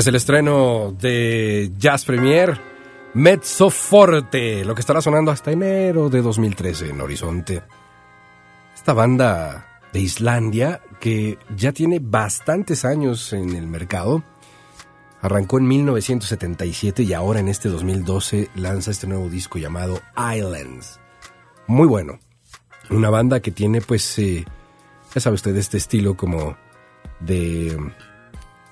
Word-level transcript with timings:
Es 0.00 0.06
el 0.06 0.14
estreno 0.14 0.96
de 0.98 1.72
Jazz 1.76 2.06
Premier, 2.06 2.58
Mezzo 3.12 3.68
Forte, 3.68 4.64
lo 4.64 4.74
que 4.74 4.80
estará 4.80 5.02
sonando 5.02 5.30
hasta 5.30 5.50
enero 5.50 6.08
de 6.08 6.22
2013 6.22 6.88
en 6.88 7.02
Horizonte. 7.02 7.62
Esta 8.74 8.94
banda 8.94 9.82
de 9.92 10.00
Islandia 10.00 10.80
que 11.00 11.38
ya 11.54 11.72
tiene 11.72 11.98
bastantes 12.00 12.86
años 12.86 13.34
en 13.34 13.54
el 13.54 13.66
mercado. 13.66 14.24
Arrancó 15.20 15.58
en 15.58 15.68
1977 15.68 17.02
y 17.02 17.12
ahora 17.12 17.40
en 17.40 17.48
este 17.48 17.68
2012 17.68 18.48
lanza 18.54 18.92
este 18.92 19.06
nuevo 19.06 19.28
disco 19.28 19.58
llamado 19.58 20.00
Islands. 20.16 20.98
Muy 21.66 21.86
bueno. 21.86 22.20
Una 22.88 23.10
banda 23.10 23.40
que 23.40 23.50
tiene 23.50 23.82
pues, 23.82 24.18
eh, 24.18 24.46
ya 25.14 25.20
sabe 25.20 25.34
usted, 25.34 25.54
este 25.58 25.76
estilo 25.76 26.16
como 26.16 26.56
de 27.20 27.76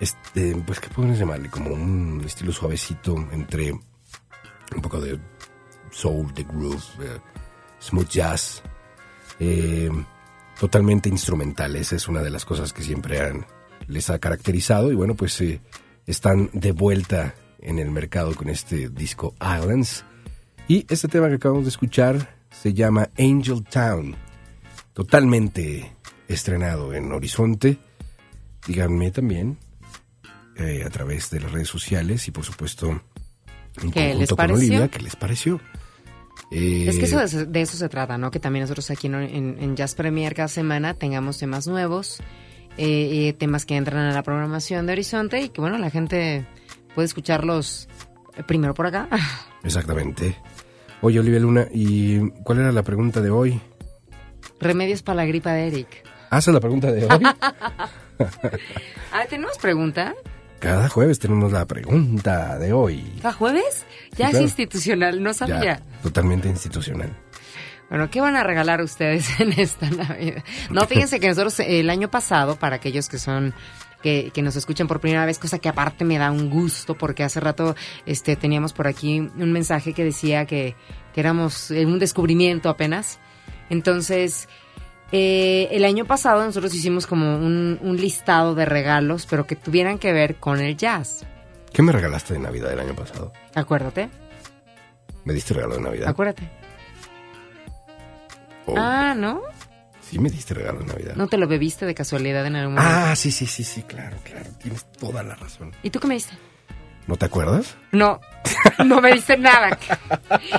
este, 0.00 0.54
pues, 0.66 0.80
¿qué 0.80 0.88
podemos 0.88 1.18
llamarle? 1.18 1.48
Como 1.50 1.70
un 1.70 2.22
estilo 2.24 2.52
suavecito 2.52 3.16
entre 3.32 3.72
un 3.72 4.82
poco 4.82 5.00
de 5.00 5.18
soul, 5.90 6.32
de 6.34 6.44
groove, 6.44 6.84
eh, 7.00 7.18
smooth 7.80 8.08
jazz, 8.08 8.62
eh, 9.40 9.90
totalmente 10.58 11.08
instrumental. 11.08 11.74
Esa 11.76 11.96
es 11.96 12.08
una 12.08 12.22
de 12.22 12.30
las 12.30 12.44
cosas 12.44 12.72
que 12.72 12.82
siempre 12.82 13.20
han, 13.20 13.46
les 13.86 14.10
ha 14.10 14.18
caracterizado 14.18 14.92
y 14.92 14.94
bueno, 14.94 15.14
pues 15.14 15.40
eh, 15.40 15.60
están 16.06 16.50
de 16.52 16.72
vuelta 16.72 17.34
en 17.60 17.78
el 17.78 17.90
mercado 17.90 18.34
con 18.34 18.48
este 18.48 18.88
disco 18.88 19.34
Islands. 19.40 20.04
Y 20.68 20.86
este 20.88 21.08
tema 21.08 21.28
que 21.28 21.36
acabamos 21.36 21.64
de 21.64 21.70
escuchar 21.70 22.36
se 22.50 22.74
llama 22.74 23.08
Angel 23.18 23.64
Town, 23.64 24.14
totalmente 24.92 25.92
estrenado 26.28 26.92
en 26.92 27.10
Horizonte. 27.10 27.78
Díganme 28.66 29.10
también 29.10 29.58
eh, 30.58 30.82
a 30.84 30.90
través 30.90 31.31
de 31.31 31.40
las 31.40 31.52
redes 31.52 31.69
sociales 31.69 32.26
y 32.28 32.31
por 32.31 32.44
supuesto 32.44 33.00
en 33.82 33.90
¿Qué 33.93 34.00
les 34.00 34.28
conjunto 34.31 34.37
con 34.37 34.46
pareció? 34.46 34.56
Olivia, 34.69 34.88
¿qué 34.88 34.99
les 35.00 35.16
pareció? 35.16 35.60
Eh, 36.50 36.87
Es 36.88 36.99
que 36.99 37.05
eso, 37.05 37.19
de- 37.19 37.46
de 37.46 37.60
eso 37.60 37.76
se 37.76 37.88
trata, 37.88 38.16
¿no? 38.19 38.31
Que 38.31 38.40
también 38.40 38.62
nosotros 38.62 38.90
aquí 38.90 39.06
en, 39.06 39.14
en- 39.16 39.56
en 39.60 39.76
Jazz 39.76 39.94
Premier 39.94 40.34
cada 40.34 40.49
semana 40.49 40.94
tengamos 40.94 41.38
temas 41.38 41.66
nuevos, 41.66 42.20
eh, 42.76 43.28
eh, 43.28 43.32
temas 43.34 43.66
que 43.66 43.76
entran 43.76 43.99
a 44.06 44.12
la 44.14 44.22
programación 44.22 44.87
de 44.87 44.93
Horizonte 44.93 45.40
y 45.43 45.49
que, 45.50 45.60
bueno, 45.60 45.78
la 45.78 45.90
gente 45.90 46.46
puede 46.94 47.06
escucharlos 47.06 47.88
eh, 48.37 48.43
primero 48.44 48.72
por 48.75 48.87
acá. 48.87 49.08
Exactamente. 49.62 50.37
Oye, 51.02 51.20
Olivia 51.20 51.38
Luna, 51.40 51.69
¿y 51.72 52.19
cuál 52.43 52.58
era 52.60 52.72
la 52.72 52.82
pregunta 52.82 53.20
de 53.20 53.31
hoy? 53.31 53.60
Remedios 54.60 55.02
para 55.02 55.16
la 55.16 55.26
gripa 55.26 55.52
de 55.52 55.69
Eric. 55.69 55.88
¿Haces 56.31 56.52
la 56.52 56.60
pregunta 56.60 56.90
de 56.90 57.05
hoy? 57.05 57.25
A 57.25 57.78
ver, 59.19 59.28
¿tenemos 59.28 59.56
pregunta? 59.58 60.14
Cada 60.60 60.88
jueves 60.88 61.19
tenemos 61.19 61.52
la 61.52 61.66
pregunta 61.66 62.58
de 62.58 62.72
hoy. 62.72 63.05
¿Cada 63.22 63.34
jueves? 63.34 63.87
Ya 64.16 64.26
es 64.26 64.31
claro. 64.31 64.44
institucional, 64.44 65.22
no 65.22 65.32
sabía. 65.32 65.62
Ya, 65.62 65.82
totalmente 66.02 66.49
institucional. 66.49 67.16
Bueno, 67.88 68.10
¿qué 68.10 68.20
van 68.20 68.37
a 68.37 68.43
regalar 68.43 68.82
ustedes 68.82 69.28
en 69.40 69.52
esta 69.52 69.88
Navidad? 69.90 70.43
No, 70.70 70.87
fíjense 70.87 71.20
que 71.20 71.28
nosotros 71.28 71.60
el 71.60 71.88
año 71.90 72.10
pasado, 72.10 72.56
para 72.56 72.76
aquellos 72.76 73.08
que 73.08 73.19
son 73.19 73.55
que, 74.02 74.31
que 74.32 74.43
nos 74.43 74.56
escuchan 74.56 74.87
por 74.87 75.00
primera 75.00 75.26
vez, 75.26 75.38
cosa 75.38 75.58
que 75.58 75.69
aparte 75.69 76.05
me 76.05 76.19
da 76.19 76.31
un 76.31 76.50
gusto, 76.50 76.96
porque 76.96 77.25
hace 77.25 77.40
rato 77.40 77.75
este 78.06 78.37
teníamos 78.37 78.72
por 78.72 78.87
aquí 78.87 79.19
un 79.20 79.52
mensaje 79.52 79.93
que 79.93 80.05
decía 80.05 80.44
que, 80.44 80.76
que 81.14 81.20
éramos 81.20 81.70
eh, 81.70 81.87
un 81.87 81.99
descubrimiento 81.99 82.69
apenas. 82.69 83.19
Entonces, 83.70 84.49
eh, 85.12 85.69
el 85.70 85.84
año 85.84 86.05
pasado 86.05 86.44
nosotros 86.44 86.75
hicimos 86.75 87.06
como 87.06 87.37
un, 87.37 87.78
un 87.82 87.96
listado 87.96 88.55
de 88.55 88.64
regalos, 88.64 89.26
pero 89.28 89.46
que 89.46 89.56
tuvieran 89.56 89.99
que 89.99 90.12
ver 90.12 90.37
con 90.37 90.60
el 90.60 90.76
jazz. 90.76 91.25
¿Qué 91.72 91.82
me 91.82 91.93
regalaste 91.93 92.34
de 92.34 92.40
Navidad 92.40 92.72
el 92.72 92.81
año 92.81 92.94
pasado? 92.94 93.32
Acuérdate, 93.55 94.08
¿Me 95.25 95.34
diste 95.34 95.52
regalo 95.55 95.75
de 95.76 95.82
Navidad? 95.82 96.08
acuérdate. 96.08 96.49
Oh, 98.66 98.75
Ah, 98.76 99.14
¿no? 99.14 99.43
Sí, 100.00 100.19
me 100.19 100.31
diste 100.31 100.55
regalo 100.55 100.81
de 100.81 100.87
Navidad. 100.87 101.16
¿No 101.16 101.26
te 101.26 101.37
lo 101.37 101.46
bebiste 101.46 101.84
de 101.84 101.94
casualidad 101.94 102.46
en 102.46 102.56
algún 102.56 102.75
momento? 102.76 102.94
Ah, 102.99 103.14
sí, 103.14 103.31
sí, 103.31 103.44
sí, 103.46 103.62
sí, 103.64 103.82
claro, 103.82 104.16
claro. 104.25 104.49
Tienes 104.62 104.87
toda 104.93 105.22
la 105.22 105.34
razón. 105.34 105.72
¿Y 105.82 105.90
tú 105.90 106.00
qué 106.00 106.06
me 106.08 106.14
diste? 106.14 106.34
¿No 107.08 107.16
te 107.16 107.25
acuerdas? 107.25 107.75
No, 107.90 108.20
no 108.84 109.00
me 109.00 109.14
dice 109.14 109.38
nada. 109.38 109.78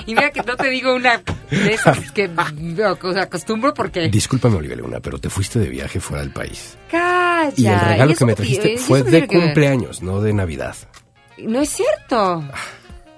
Y 0.04 0.16
mira 0.16 0.32
que 0.32 0.42
no 0.42 0.56
te 0.56 0.68
digo 0.68 0.96
una 0.96 1.22
de 1.48 1.72
esas 1.72 2.10
que 2.10 2.28
sea, 2.28 3.22
acostumbro 3.22 3.72
porque... 3.72 4.08
Discúlpame, 4.08 4.56
Olivia 4.56 4.76
Luna, 4.76 4.98
pero 4.98 5.18
te 5.20 5.30
fuiste 5.30 5.60
de 5.60 5.68
viaje 5.68 6.00
fuera 6.00 6.22
del 6.22 6.32
país. 6.32 6.76
¡Calla! 6.90 7.52
Y 7.56 7.66
el 7.68 7.80
regalo 7.80 8.14
que 8.16 8.24
me 8.24 8.34
trajiste 8.34 8.72
¿y 8.72 8.76
fue 8.78 9.04
de 9.04 9.28
cumpleaños, 9.28 10.02
no 10.02 10.20
de 10.20 10.32
Navidad. 10.32 10.74
No 11.38 11.60
es 11.60 11.70
cierto. 11.70 12.44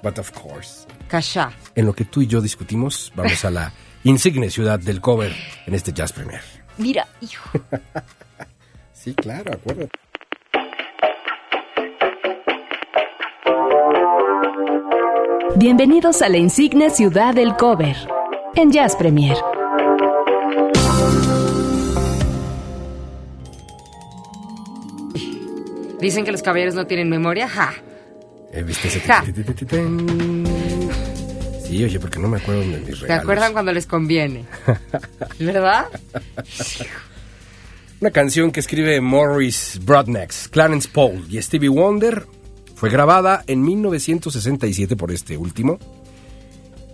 But 0.03 0.19
of 0.19 0.31
course. 0.33 0.87
Calla. 1.09 1.53
En 1.75 1.87
lo 1.87 1.95
que 1.95 2.05
tú 2.05 2.21
y 2.21 2.27
yo 2.27 2.43
discutimos, 2.43 3.15
vamos 3.17 3.43
a 3.47 3.51
la 3.51 3.73
insigne 4.05 4.51
ciudad 4.51 4.79
del 4.79 5.01
cover 5.01 5.35
en 5.67 5.75
este 5.75 5.95
Jazz 5.95 6.13
Premier. 6.13 6.43
Mira, 6.77 7.09
hijo. 7.23 7.51
Sí, 8.93 9.15
claro, 9.15 9.53
acuérdate. 9.53 9.91
Bienvenidos 15.57 16.23
a 16.23 16.31
la 16.31 16.39
insigne 16.39 16.89
ciudad 16.89 17.35
del 17.35 17.55
cover 17.57 17.95
en 18.55 18.73
Jazz 18.73 18.97
Premier. 18.97 19.37
Dicen 26.01 26.25
que 26.25 26.33
los 26.33 26.43
caballeros 26.43 26.75
no 26.75 26.87
tienen 26.87 27.11
memoria. 27.11 27.47
Ja. 27.49 27.75
Eh, 28.51 28.63
¿Viste 28.63 28.89
ese? 28.89 29.01
Ja. 29.01 29.23
Sí, 31.65 31.85
oye, 31.85 32.01
porque 32.01 32.19
no 32.19 32.29
me 32.29 32.39
acuerdo 32.39 32.63
de 32.63 32.67
mis 32.67 33.01
regalos. 33.01 33.07
¿Te 33.07 33.13
acuerdan 33.13 33.53
cuando 33.53 33.73
les 33.73 33.87
conviene? 33.87 34.47
¿Verdad? 35.39 35.87
Una 38.01 38.11
canción 38.11 38.51
que 38.51 38.61
escribe 38.61 39.01
Morris 39.03 39.79
Broadnax, 39.85 40.49
Clarence 40.49 40.89
Paul 40.91 41.27
y 41.29 41.41
Stevie 41.43 41.69
Wonder 41.69 42.27
fue 42.83 42.91
grabada 42.91 43.45
en 43.47 43.63
1967 43.63 44.97
por 44.97 45.13
este 45.13 45.37
último, 45.37 45.79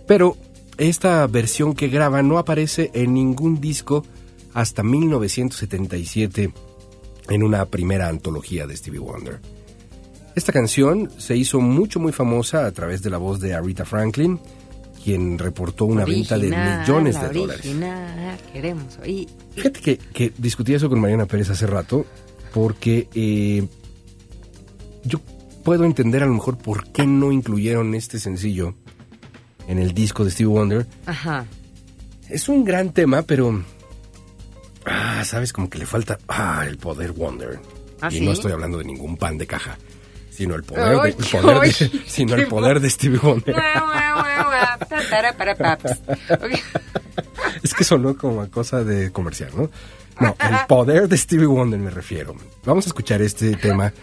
pero 0.05 0.37
esta 0.77 1.25
versión 1.25 1.73
que 1.73 1.87
graba 1.87 2.21
no 2.21 2.37
aparece 2.37 2.91
en 2.93 3.15
ningún 3.15 3.59
disco 3.59 4.05
hasta 4.53 4.83
1977 4.83 6.53
en 7.29 7.41
una 7.41 7.65
primera 7.65 8.07
antología 8.07 8.67
de 8.67 8.77
Stevie 8.77 8.99
Wonder. 8.99 9.39
Esta 10.35 10.53
canción 10.53 11.09
se 11.17 11.35
hizo 11.35 11.59
mucho 11.59 11.99
muy 11.99 12.11
famosa 12.11 12.67
a 12.67 12.71
través 12.71 13.01
de 13.01 13.09
la 13.09 13.17
voz 13.17 13.39
de 13.39 13.55
Aretha 13.55 13.83
Franklin, 13.83 14.39
quien 15.03 15.39
reportó 15.39 15.85
una 15.85 16.05
venta 16.05 16.37
de 16.37 16.51
millones 16.51 17.15
la 17.15 17.29
de 17.29 17.39
dólares. 17.39 17.65
queremos 18.53 18.99
oír. 18.99 19.27
Fíjate 19.55 19.79
que, 19.81 19.97
que 19.97 20.33
discutí 20.37 20.75
eso 20.75 20.87
con 20.87 20.99
Mariana 20.99 21.25
Pérez 21.25 21.49
hace 21.49 21.65
rato, 21.65 22.05
porque 22.53 23.07
eh, 23.15 23.67
yo 25.03 25.19
puedo 25.69 25.85
entender 25.85 26.23
a 26.23 26.25
lo 26.25 26.33
mejor 26.33 26.57
por 26.57 26.91
qué 26.91 27.05
no 27.05 27.31
incluyeron 27.31 27.93
este 27.93 28.17
sencillo 28.17 28.73
en 29.67 29.77
el 29.77 29.93
disco 29.93 30.25
de 30.25 30.31
Stevie 30.31 30.51
Wonder. 30.51 30.87
Ajá. 31.05 31.45
Es 32.27 32.49
un 32.49 32.65
gran 32.65 32.91
tema, 32.91 33.21
pero... 33.21 33.63
Ah, 34.83 35.23
sabes, 35.23 35.53
como 35.53 35.69
que 35.69 35.77
le 35.77 35.85
falta... 35.85 36.17
Ah, 36.27 36.65
el 36.67 36.79
poder 36.79 37.11
Wonder. 37.11 37.59
¿Ah, 38.01 38.07
y 38.09 38.17
sí? 38.17 38.25
no 38.25 38.31
estoy 38.31 38.51
hablando 38.51 38.79
de 38.79 38.85
ningún 38.85 39.15
pan 39.15 39.37
de 39.37 39.45
caja, 39.45 39.77
sino 40.31 40.55
el 40.55 40.63
poder, 40.63 41.01
de, 41.03 41.09
el 41.09 41.15
poder 41.15 41.59
de- 41.61 42.01
sino 42.07 42.33
el 42.33 42.47
poder 42.47 42.79
de 42.79 42.89
Stevie 42.89 43.19
Wonder. 43.19 43.55
Es 47.61 47.75
que 47.75 47.83
sonó 47.83 48.17
como 48.17 48.41
a 48.41 48.47
cosa 48.47 48.83
de 48.83 49.11
comercial, 49.11 49.51
¿no? 49.55 49.69
No, 50.19 50.35
el 50.39 50.55
poder 50.67 51.07
de 51.07 51.17
Stevie 51.17 51.45
Wonder 51.45 51.79
me 51.79 51.89
refiero. 51.89 52.35
Vamos 52.65 52.85
a 52.85 52.89
escuchar 52.89 53.21
este 53.21 53.55
tema 53.55 53.93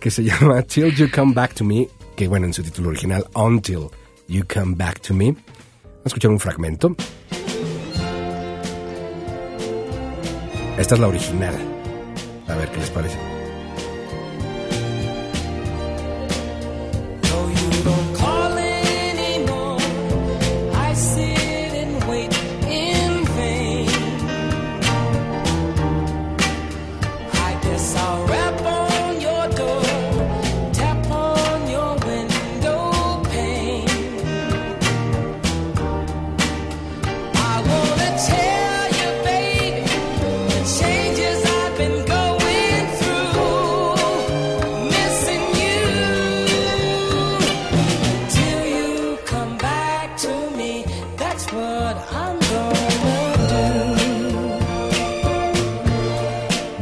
que 0.00 0.10
se 0.10 0.22
llama 0.22 0.62
Till 0.62 0.94
You 0.94 1.08
Come 1.14 1.34
Back 1.34 1.54
to 1.54 1.64
Me, 1.64 1.88
que 2.16 2.28
bueno, 2.28 2.46
en 2.46 2.54
su 2.54 2.62
título 2.62 2.90
original, 2.90 3.24
Until 3.34 3.88
You 4.28 4.44
Come 4.52 4.74
Back 4.76 5.00
to 5.00 5.14
Me. 5.14 5.32
Vamos 5.32 6.04
a 6.04 6.08
escuchar 6.08 6.30
un 6.30 6.40
fragmento. 6.40 6.94
Esta 10.78 10.94
es 10.94 11.00
la 11.00 11.08
original. 11.08 11.54
A 12.48 12.54
ver 12.56 12.68
qué 12.70 12.78
les 12.78 12.90
parece. 12.90 13.31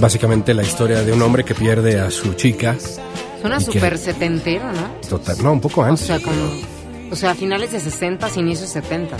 Básicamente 0.00 0.54
la 0.54 0.62
historia 0.62 1.02
de 1.02 1.12
un 1.12 1.20
hombre 1.20 1.44
que 1.44 1.54
pierde 1.54 2.00
a 2.00 2.10
su 2.10 2.32
chica. 2.34 2.76
Suena 3.40 3.60
súper 3.60 3.98
setentero, 3.98 4.72
¿no? 4.72 5.08
Total, 5.08 5.36
no, 5.42 5.52
un 5.52 5.60
poco 5.60 5.82
O 5.82 5.84
antes, 5.84 6.06
sea, 6.06 6.20
como... 6.20 6.40
O 7.10 7.16
sea, 7.16 7.34
finales 7.34 7.72
de 7.72 7.80
60, 7.80 8.28
inicios 8.36 8.70
70. 8.70 9.16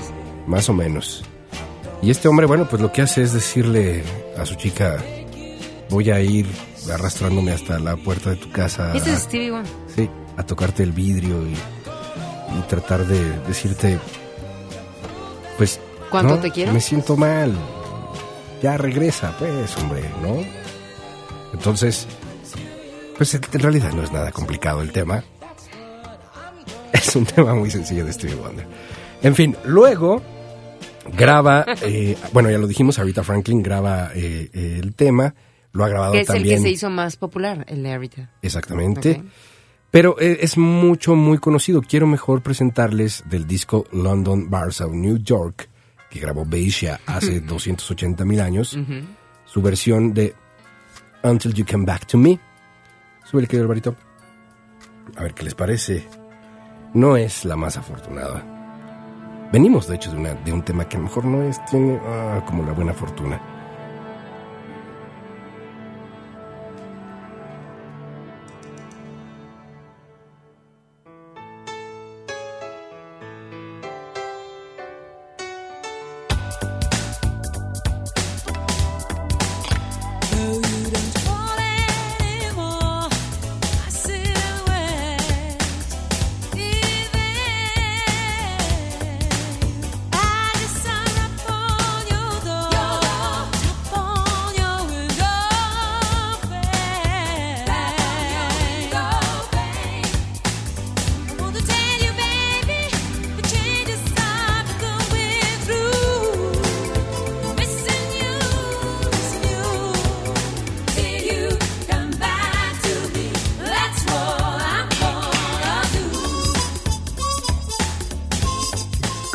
más 0.46 0.68
o 0.68 0.72
menos. 0.72 1.25
Y 2.02 2.10
este 2.10 2.28
hombre, 2.28 2.46
bueno, 2.46 2.66
pues 2.68 2.80
lo 2.80 2.92
que 2.92 3.02
hace 3.02 3.22
es 3.22 3.32
decirle 3.32 4.02
a 4.38 4.46
su 4.46 4.54
chica, 4.54 4.96
voy 5.90 6.10
a 6.10 6.20
ir 6.20 6.46
arrastrándome 6.90 7.52
hasta 7.52 7.78
la 7.78 7.96
puerta 7.96 8.30
de 8.30 8.37
tu 8.37 8.50
casa. 8.50 8.94
Ese 8.94 9.12
es 9.12 9.20
Stevie 9.20 9.50
Wonder. 9.50 9.72
Sí, 9.94 10.08
a 10.37 10.46
tocarte 10.46 10.82
el 10.82 10.92
vidrio 10.92 11.46
y, 11.46 11.52
y 11.52 12.62
tratar 12.68 13.06
de 13.06 13.38
decirte, 13.46 13.99
pues... 15.58 15.78
¿Cuánto 16.10 16.37
no, 16.37 16.40
te 16.40 16.50
quiero? 16.50 16.72
Me 16.72 16.80
siento 16.80 17.16
mal. 17.16 17.52
Ya 18.62 18.76
regresa, 18.76 19.34
pues, 19.38 19.76
hombre, 19.76 20.02
¿no? 20.22 20.60
Entonces, 21.52 22.07
pues 23.16 23.35
en 23.35 23.61
realidad 23.61 23.92
no 23.92 24.02
es 24.02 24.12
nada 24.12 24.33
complicado 24.33 24.83
el 24.83 24.92
tema. 24.92 25.23
Es 26.92 27.14
un 27.16 27.25
tema 27.25 27.54
muy 27.54 27.71
sencillo 27.71 28.04
de 28.04 28.12
Stevie 28.12 28.37
Wonder. 28.37 28.66
En 29.23 29.35
fin, 29.35 29.57
luego 29.64 30.23
graba, 31.16 31.64
eh, 31.83 32.16
bueno, 32.33 32.50
ya 32.50 32.59
lo 32.59 32.66
dijimos, 32.66 32.99
Aretha 32.99 33.23
Franklin 33.23 33.62
graba 33.62 34.11
eh, 34.14 34.50
eh, 34.52 34.78
el 34.83 34.95
tema, 34.95 35.35
lo 35.73 35.85
ha 35.85 35.88
grabado 35.88 36.12
Que 36.12 36.21
es 36.21 36.28
el 36.30 36.37
también. 36.37 36.57
que 36.57 36.62
se 36.62 36.71
hizo 36.71 36.90
más 36.90 37.16
popular, 37.16 37.64
el 37.69 37.83
de 37.83 37.92
Arita. 37.92 38.30
Exactamente. 38.42 39.23
Pero 39.90 40.16
eh, 40.21 40.38
es 40.42 40.57
mucho, 40.57 41.16
muy 41.16 41.38
conocido. 41.38 41.83
Quiero 41.83 42.07
mejor 42.07 42.42
presentarles 42.42 43.25
del 43.28 43.47
disco 43.47 43.87
London, 43.92 44.47
Warsaw, 44.50 44.92
New 44.95 45.19
York, 45.19 45.69
que 46.11 46.21
grabó 46.21 46.45
Beisia 46.45 47.00
hace 47.07 47.40
280 47.40 48.25
mil 48.25 48.40
años, 48.40 48.76
su 49.47 49.62
versión 49.62 50.12
de 50.14 50.35
Until 51.22 51.52
You 51.54 51.64
Come 51.64 51.84
Back 51.84 52.06
to 52.06 52.18
Me. 52.18 52.38
Sube 53.24 53.42
el 53.42 53.48
querido 53.48 53.64
Alvarito. 53.64 53.96
A 55.16 55.22
ver 55.22 55.34
qué 55.34 55.44
les 55.44 55.54
parece. 55.54 56.08
No 56.94 57.16
es 57.16 57.44
la 57.44 57.56
más 57.56 57.76
afortunada. 57.76 58.42
Venimos, 59.52 59.88
de 59.88 59.96
hecho, 59.96 60.10
de, 60.12 60.16
una, 60.16 60.34
de 60.34 60.52
un 60.52 60.62
tema 60.62 60.88
que 60.88 60.96
a 60.96 61.00
lo 61.00 61.06
mejor 61.06 61.24
no 61.24 61.42
es, 61.42 61.64
tiene 61.66 62.00
ah, 62.04 62.44
como 62.46 62.64
la 62.64 62.72
buena 62.72 62.92
fortuna. 62.92 63.60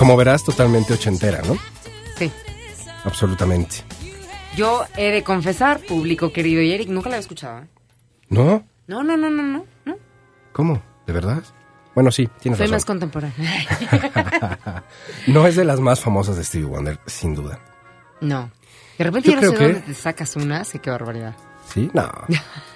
Como 0.06 0.18
verás, 0.18 0.44
totalmente 0.44 0.94
ochentera, 0.94 1.42
¿no? 1.48 1.58
Sí. 2.16 2.32
Absolutamente. 3.06 3.78
Yo 4.56 4.84
he 4.96 5.10
de 5.10 5.24
confesar, 5.24 5.80
público 5.80 6.32
querido 6.32 6.62
y 6.62 6.72
Eric, 6.74 6.90
nunca 6.90 7.10
la 7.10 7.16
he 7.16 7.20
escuchado. 7.20 7.62
¿eh? 7.64 7.68
¿No? 8.30 8.64
No, 8.86 9.02
no, 9.04 9.18
no, 9.18 9.32
no, 9.32 9.42
no. 9.42 9.66
no. 9.84 9.98
¿Cómo? 10.54 10.80
¿De 11.08 11.14
verdad? 11.14 11.42
Bueno, 11.96 12.12
sí, 12.12 12.30
tienes 12.40 12.60
Soy 12.60 12.68
razón. 12.68 12.76
más 12.76 12.86
contemporánea. 12.86 14.84
No 15.26 15.48
es 15.48 15.56
de 15.56 15.66
las 15.66 15.80
más 15.80 16.00
famosas 16.02 16.38
de 16.38 16.44
Stevie 16.44 16.68
Wonder, 16.68 17.00
sin 17.08 17.34
duda. 17.34 17.60
no. 18.22 18.52
De 19.00 19.04
repente 19.06 19.32
Yo 19.32 19.42
yo, 19.42 19.42
no 19.42 19.52
sé 19.54 19.58
que- 19.58 19.64
dónde 19.64 19.80
te 19.82 19.94
sacas 19.96 20.36
unas 20.36 20.76
y 20.76 20.80
qué 20.80 20.92
barbaridad. 20.92 21.36
¿Sí? 21.74 21.90
No. 21.96 22.12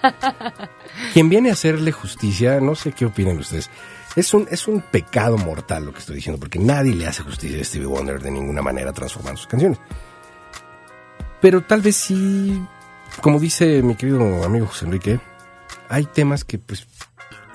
Quien 1.13 1.29
viene 1.29 1.51
a 1.51 1.53
hacerle 1.53 1.91
justicia, 1.91 2.59
no 2.59 2.73
sé 2.73 2.91
qué 2.91 3.05
opinan 3.05 3.37
ustedes. 3.37 3.69
Es 4.15 4.33
un, 4.33 4.47
es 4.49 4.67
un 4.67 4.81
pecado 4.81 5.37
mortal 5.37 5.85
lo 5.85 5.93
que 5.93 5.99
estoy 5.99 6.15
diciendo, 6.15 6.39
porque 6.39 6.59
nadie 6.59 6.95
le 6.95 7.07
hace 7.07 7.23
justicia 7.23 7.61
a 7.61 7.63
Stevie 7.63 7.87
Wonder 7.87 8.21
de 8.21 8.31
ninguna 8.31 8.61
manera 8.61 8.91
transformando 8.91 9.37
sus 9.37 9.47
canciones. 9.47 9.79
Pero 11.41 11.61
tal 11.61 11.81
vez 11.81 11.95
sí, 11.95 12.61
como 13.21 13.39
dice 13.39 13.81
mi 13.81 13.95
querido 13.95 14.43
amigo 14.43 14.67
José 14.67 14.85
Enrique, 14.85 15.19
hay 15.87 16.05
temas 16.05 16.43
que, 16.43 16.57
pues, 16.57 16.87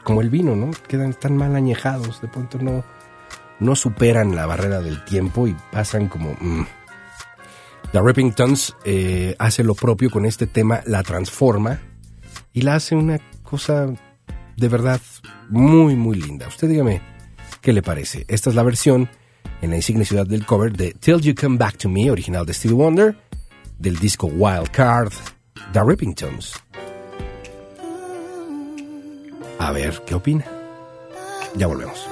como 0.05 0.21
el 0.21 0.31
vino, 0.31 0.57
¿no? 0.57 0.71
Quedan 0.89 1.15
tan 1.15 1.37
mal 1.37 1.55
añejados, 1.55 2.21
de 2.21 2.29
pronto 2.29 2.59
no, 2.59 2.85
no 3.61 3.77
superan 3.77 4.35
la 4.35 4.47
barrera 4.47 4.81
del 4.81 5.05
tiempo 5.05 5.47
y 5.47 5.57
pasan 5.73 6.09
como... 6.09 6.37
mm. 6.41 6.67
The 7.93 8.01
Rippingtons 8.03 8.75
eh, 8.85 9.37
hace 9.39 9.63
lo 9.63 9.77
propio 9.77 10.11
con 10.11 10.25
este 10.25 10.49
tema, 10.49 10.81
la 10.85 11.05
transforma 11.05 11.79
y 12.53 12.63
la 12.63 12.75
hace 12.75 12.97
una 12.97 13.21
cosa 13.45 13.87
de 14.57 14.69
verdad 14.69 15.01
muy, 15.49 15.97
muy 15.97 16.17
linda. 16.17 16.49
Usted 16.49 16.69
dígame 16.69 17.01
qué 17.61 17.73
le 17.73 17.83
parece. 17.83 18.25
Esta 18.29 18.51
es 18.51 18.57
la 18.57 18.63
versión 18.63 19.09
en 19.63 19.71
la 19.71 19.77
insigne 19.77 20.05
ciudad 20.05 20.27
del 20.27 20.45
cover 20.45 20.73
de 20.77 20.93
Till 20.93 21.21
You 21.21 21.35
Come 21.35 21.57
Back 21.57 21.79
to 21.79 21.89
Me, 21.89 22.11
original 22.11 22.45
de 22.45 22.55
Stevie 22.55 22.77
Wonder, 22.77 23.17
del 23.79 23.99
disco 23.99 24.27
Wild 24.27 24.71
Card, 24.71 25.13
The 25.73 25.81
Rippingtons. 25.85 26.55
A 29.59 29.73
ver 29.73 30.03
qué 30.07 30.15
opina. 30.15 30.45
Ya 31.57 31.67
volvemos. 31.67 32.07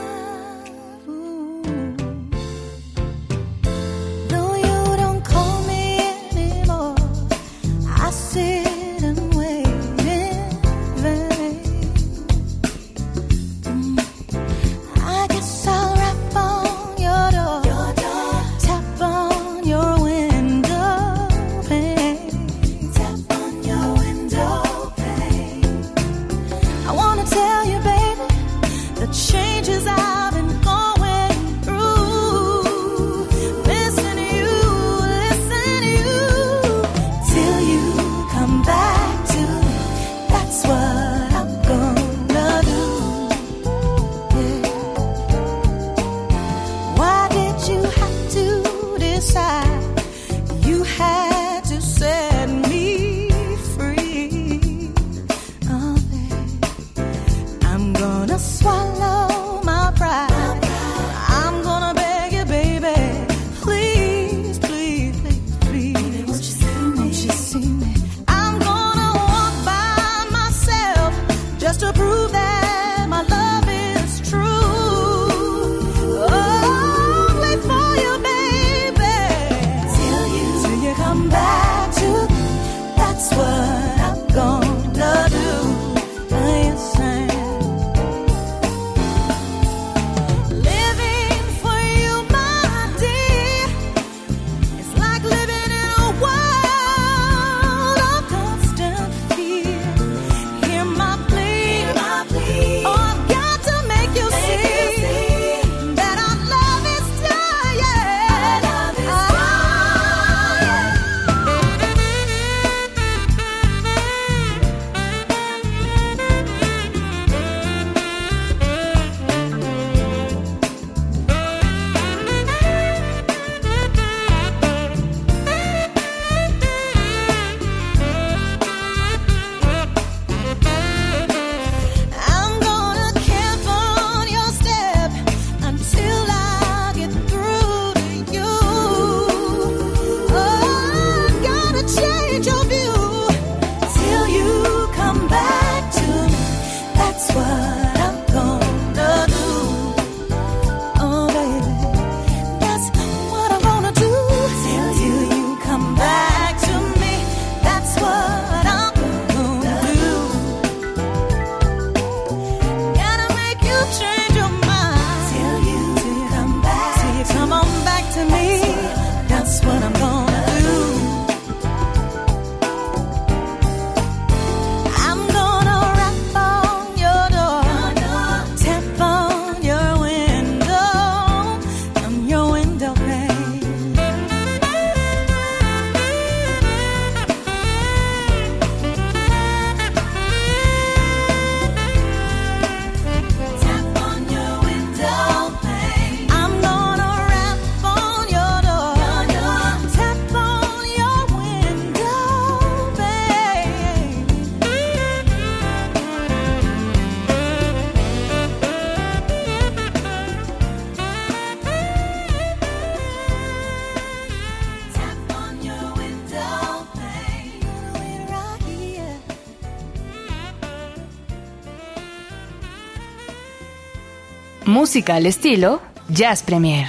Música 224.73 225.17
al 225.17 225.27
estilo 225.27 225.83
Jazz 226.09 226.43
Premier. 226.43 226.89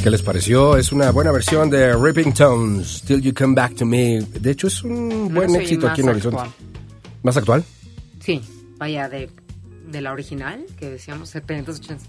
¿Qué 0.00 0.10
les 0.12 0.22
pareció? 0.22 0.76
Es 0.76 0.92
una 0.92 1.10
buena 1.10 1.32
versión 1.32 1.68
de 1.70 1.92
Ripping 1.92 2.32
Tones, 2.32 3.02
Till 3.02 3.20
You 3.20 3.34
Come 3.34 3.56
Back 3.56 3.74
to 3.74 3.84
Me. 3.84 4.20
De 4.20 4.52
hecho, 4.52 4.68
es 4.68 4.84
un 4.84 5.34
buen 5.34 5.50
soy 5.50 5.58
éxito 5.62 5.88
aquí 5.88 6.02
en 6.02 6.10
Horizonte. 6.10 6.38
actual. 6.38 6.54
¿Más 7.24 7.36
actual? 7.36 7.64
Sí, 8.20 8.40
vaya, 8.78 9.08
de, 9.08 9.28
de 9.88 10.00
la 10.00 10.12
original, 10.12 10.64
que 10.78 10.88
decíamos 10.88 11.28
70, 11.30 11.72
80. 11.72 12.04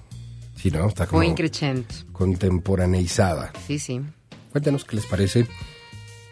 Sí, 0.56 0.70
¿no? 0.70 0.90
Está 0.90 1.08
como 1.08 1.24
increchento. 1.24 1.96
contemporaneizada. 2.12 3.54
Sí, 3.66 3.80
sí. 3.80 4.02
Cuéntanos 4.52 4.86
qué 4.86 4.98
les 4.98 5.06
parece. 5.08 5.48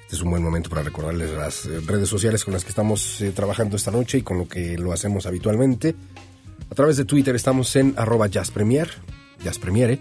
Este 0.05 0.15
es 0.17 0.21
un 0.21 0.29
buen 0.29 0.43
momento 0.43 0.69
para 0.69 0.83
recordarles 0.83 1.31
las 1.31 1.65
eh, 1.65 1.81
redes 1.83 2.07
sociales 2.07 2.45
con 2.45 2.53
las 2.53 2.63
que 2.63 2.69
estamos 2.69 3.19
eh, 3.21 3.31
trabajando 3.31 3.75
esta 3.75 3.89
noche 3.89 4.19
y 4.19 4.21
con 4.21 4.37
lo 4.37 4.47
que 4.47 4.77
lo 4.77 4.93
hacemos 4.93 5.25
habitualmente. 5.25 5.95
A 6.69 6.75
través 6.75 6.97
de 6.97 7.05
Twitter 7.05 7.35
estamos 7.35 7.75
en 7.75 7.95
arroba 7.97 8.27
jazzpremier, 8.27 8.87
jazzpremiere. 9.43 9.97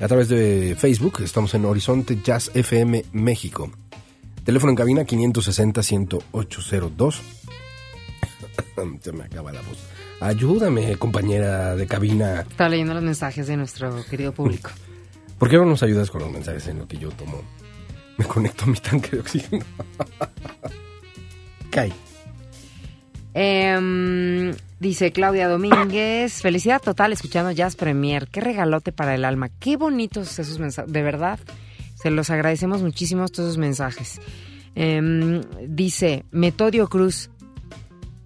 A 0.00 0.08
través 0.08 0.30
de 0.30 0.74
Facebook 0.78 1.20
estamos 1.22 1.52
en 1.52 1.66
Horizonte 1.66 2.18
Jazz 2.24 2.50
FM 2.54 3.04
México. 3.12 3.70
Teléfono 4.42 4.70
en 4.70 4.76
cabina 4.76 5.02
560-10802. 5.02 7.20
Se 9.02 9.12
me 9.12 9.24
acaba 9.24 9.52
la 9.52 9.60
voz. 9.60 9.76
Ayúdame, 10.20 10.96
compañera 10.96 11.76
de 11.76 11.86
cabina. 11.86 12.46
Está 12.48 12.70
leyendo 12.70 12.94
los 12.94 13.02
mensajes 13.02 13.46
de 13.46 13.58
nuestro 13.58 14.02
querido 14.06 14.32
público. 14.32 14.70
¿Por 15.38 15.50
qué 15.50 15.58
no 15.58 15.66
nos 15.66 15.82
ayudas 15.82 16.10
con 16.10 16.22
los 16.22 16.32
mensajes 16.32 16.66
en 16.68 16.78
lo 16.78 16.88
que 16.88 16.96
yo 16.96 17.10
tomo? 17.10 17.42
Me 18.20 18.26
conecto 18.26 18.64
a 18.64 18.66
mi 18.66 18.76
tanque 18.76 19.12
de 19.12 19.20
oxígeno. 19.20 19.64
Cae. 21.70 21.90
Em, 23.32 24.52
dice 24.78 25.10
Claudia 25.10 25.48
Domínguez, 25.48 26.42
felicidad 26.42 26.82
total 26.82 27.14
escuchando 27.14 27.50
Jazz 27.50 27.76
Premier. 27.76 28.28
Qué 28.28 28.42
regalote 28.42 28.92
para 28.92 29.14
el 29.14 29.24
alma. 29.24 29.48
Qué 29.58 29.78
bonitos 29.78 30.38
esos 30.38 30.58
mensajes. 30.58 30.92
De 30.92 31.02
verdad, 31.02 31.38
se 31.94 32.10
los 32.10 32.28
agradecemos 32.28 32.82
muchísimo 32.82 33.26
todos 33.26 33.48
esos 33.48 33.58
mensajes. 33.58 34.20
Em, 34.74 35.40
dice 35.66 36.26
Metodio 36.30 36.88
Cruz, 36.88 37.30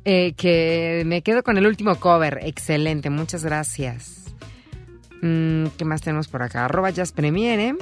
eh, 0.05 0.33
que 0.33 1.05
me 1.07 1.23
quedo 1.23 1.45
con 1.45 1.57
el 1.57 1.69
último 1.69 1.95
cover. 2.01 2.41
Excelente, 2.43 3.11
muchas 3.11 3.45
gracias. 3.45 4.25
Mm, 5.23 5.67
¿Qué 5.79 5.85
más 5.85 6.01
tenemos 6.01 6.27
por 6.27 6.43
acá? 6.43 6.65
Arroba 6.65 6.91
Jazz 6.91 7.13
Premiere. 7.13 7.77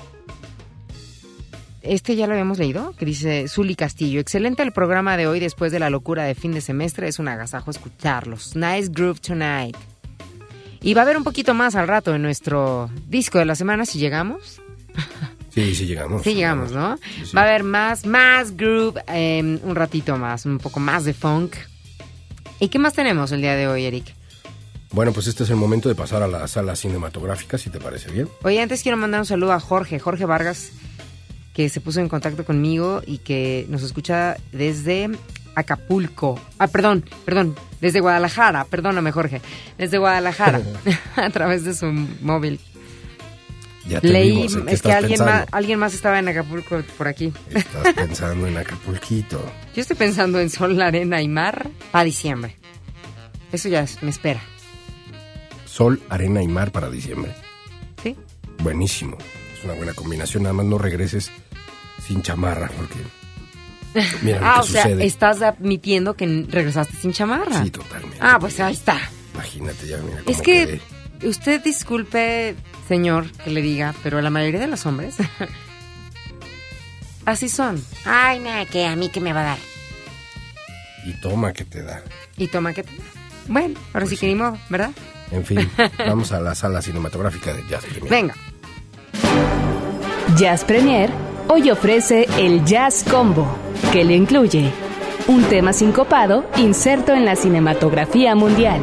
Este 1.83 2.15
ya 2.15 2.27
lo 2.27 2.33
habíamos 2.33 2.59
leído, 2.59 2.95
que 2.97 3.05
dice 3.05 3.49
Zuli 3.49 3.75
Castillo. 3.75 4.21
Excelente 4.21 4.63
el 4.63 4.73
programa 4.73 5.17
de 5.17 5.27
hoy 5.27 5.41
después 5.41 5.73
de 5.73 5.81
la 5.81 5.91
locura 5.91 6.25
de 6.25 6.35
fin 6.35 6.53
de 6.53 6.61
semestre. 6.61 7.09
Es 7.09 7.19
un 7.19 7.29
agasajo 7.29 7.71
escucharlos. 7.71 8.55
Nice 8.55 8.89
groove 8.91 9.21
tonight. 9.21 9.77
Y 10.81 10.95
va 10.95 11.03
a 11.03 11.05
haber 11.05 11.17
un 11.17 11.25
poquito 11.25 11.55
más 11.55 11.75
al 11.75 11.89
rato 11.89 12.15
en 12.15 12.23
nuestro 12.23 12.91
disco 13.09 13.39
de 13.39 13.45
la 13.45 13.55
semana 13.55 13.85
si 13.85 13.99
llegamos. 13.99 14.61
Sí, 15.51 15.75
sí 15.75 15.87
llegamos. 15.87 16.23
Sí 16.23 16.35
llegamos, 16.35 16.73
¿no? 16.73 16.97
Sí, 16.97 17.27
sí. 17.27 17.37
Va 17.37 17.43
a 17.43 17.45
haber 17.45 17.63
más, 17.63 18.07
más 18.07 18.57
groove, 18.57 19.03
eh, 19.09 19.61
un 19.63 19.75
ratito 19.75 20.17
más, 20.17 20.47
un 20.47 20.59
poco 20.59 20.81
más 20.81 21.05
de 21.05 21.13
funk. 21.13 21.57
¿Y 22.59 22.69
qué 22.69 22.79
más 22.79 22.95
tenemos 22.95 23.33
el 23.33 23.43
día 23.43 23.55
de 23.55 23.69
hoy, 23.69 23.85
Eric? 23.85 24.15
Bueno, 24.93 25.13
pues 25.13 25.27
este 25.27 25.45
es 25.45 25.51
el 25.51 25.57
momento 25.57 25.89
de 25.89 25.95
pasar 25.95 26.23
a 26.23 26.29
la 26.29 26.47
sala 26.49 26.77
cinematográfica, 26.77 27.59
si 27.59 27.71
te 27.71 27.81
parece 27.81 28.11
bien. 28.11 28.29
Oye, 28.45 28.61
antes 28.61 28.83
quiero 28.83 28.97
mandar 28.97 29.21
un 29.21 29.27
saludo 29.27 29.53
a 29.53 29.61
Jorge, 29.61 29.99
Jorge 29.99 30.27
Vargas, 30.27 30.73
que 31.55 31.69
se 31.69 31.81
puso 31.81 32.01
en 32.01 32.09
contacto 32.09 32.45
conmigo 32.45 33.03
y 33.07 33.19
que 33.19 33.67
nos 33.69 33.83
escucha 33.83 34.37
desde 34.53 35.11
Acapulco. 35.55 36.41
Ah, 36.59 36.67
perdón, 36.69 37.05
perdón, 37.25 37.55
desde 37.81 38.01
Guadalajara, 38.01 38.65
perdóname 38.65 39.13
Jorge, 39.13 39.41
desde 39.79 39.99
Guadalajara, 39.99 40.61
a 41.17 41.31
través 41.31 41.65
de 41.65 41.75
su 41.75 41.87
móvil. 41.87 42.59
Ya 43.87 44.01
te 44.01 44.09
Leí, 44.09 44.31
vimos, 44.31 44.55
¿en 44.55 44.67
qué 44.67 44.75
es 44.75 44.83
que 44.83 44.93
alguien 44.93 45.19
pensando? 45.19 45.33
más, 45.41 45.49
alguien 45.51 45.79
más 45.81 45.93
estaba 45.93 46.19
en 46.21 46.29
Acapulco 46.29 46.81
por 46.97 47.09
aquí. 47.09 47.33
Estás 47.51 47.93
pensando 47.95 48.47
en 48.47 48.57
Acapulquito. 48.57 49.45
Yo 49.75 49.83
estoy 49.83 49.97
pensando 49.97 50.39
en 50.41 50.51
sol, 50.51 50.81
arena 50.81 51.21
y 51.21 51.27
mar 51.29 51.69
para 51.91 52.05
diciembre. 52.05 52.57
Eso 53.51 53.69
ya 53.69 53.83
es- 53.83 54.01
me 54.03 54.11
espera, 54.11 54.41
Sol, 55.67 56.01
arena 56.11 56.43
y 56.43 56.49
mar 56.49 56.71
para 56.71 56.91
diciembre. 56.91 57.33
¿sí? 58.03 58.15
Buenísimo. 58.63 59.17
Es 59.57 59.65
una 59.65 59.73
buena 59.75 59.95
combinación. 59.95 60.43
Nada 60.43 60.53
más 60.53 60.67
no 60.67 60.77
regreses 60.79 61.31
sin 62.07 62.23
chamarra, 62.23 62.69
porque. 62.77 62.97
Mira 64.23 64.41
lo 64.41 64.47
Ah, 64.47 64.55
que 64.55 64.61
o 64.61 64.65
sea, 64.65 64.87
estás 65.05 65.43
admitiendo 65.43 66.15
que 66.15 66.47
regresaste 66.49 66.97
sin 66.97 67.13
chamarra. 67.13 67.63
Sí, 67.63 67.71
totalmente. 67.71 68.17
Ah, 68.21 68.39
pues 68.41 68.59
ahí 68.61 68.73
está. 68.75 68.99
Imagínate 69.35 69.87
ya, 69.87 69.97
mira 69.99 70.19
cómo 70.19 70.31
Es 70.31 70.43
que 70.43 70.81
quedé. 71.21 71.29
usted 71.29 71.63
disculpe, 71.63 72.55
señor, 72.89 73.31
que 73.45 73.51
le 73.51 73.63
diga, 73.63 73.95
pero 74.03 74.21
la 74.21 74.29
mayoría 74.31 74.61
de 74.61 74.67
los 74.67 74.85
hombres 74.87 75.17
así 77.25 77.49
son. 77.49 77.83
Ay, 78.05 78.41
nada, 78.41 78.67
que 78.67 78.87
a 78.87 78.97
mí 78.97 79.09
que 79.09 79.21
me 79.21 79.33
va 79.33 79.41
a 79.41 79.45
dar. 79.45 79.59
Y 81.07 81.13
toma 81.15 81.53
que 81.53 81.65
te 81.65 81.83
da. 81.83 82.03
Y 82.37 82.47
toma 82.49 82.73
que... 82.73 82.85
Bueno, 83.49 83.79
ahora 83.93 84.07
sí 84.07 84.17
que 84.17 84.27
ni 84.27 84.35
modo, 84.35 84.57
¿verdad? 84.69 84.91
En 85.31 85.45
fin, 85.45 85.69
vamos 85.99 86.31
a 86.33 86.41
la 86.41 86.55
sala 86.55 86.81
cinematográfica 86.83 87.53
de 87.55 87.63
Jazz 87.69 87.85
Premier. 87.85 88.11
Venga. 88.11 88.35
Jazz 90.37 90.65
Premier 90.65 91.11
hoy 91.53 91.71
ofrece 91.71 92.27
el 92.39 92.65
Jazz 92.65 93.05
Combo, 93.05 93.47
que 93.93 94.05
le 94.05 94.17
incluye 94.17 94.73
un 95.29 95.45
tema 95.45 95.75
sincopado 95.75 96.47
inserto 96.57 97.13
en 97.13 97.27
la 97.27 97.37
cinematografía 97.37 98.35
mundial. 98.35 98.81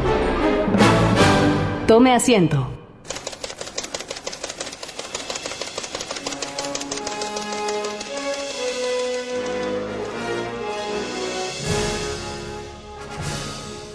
Tome 1.88 2.14
asiento. 2.14 2.70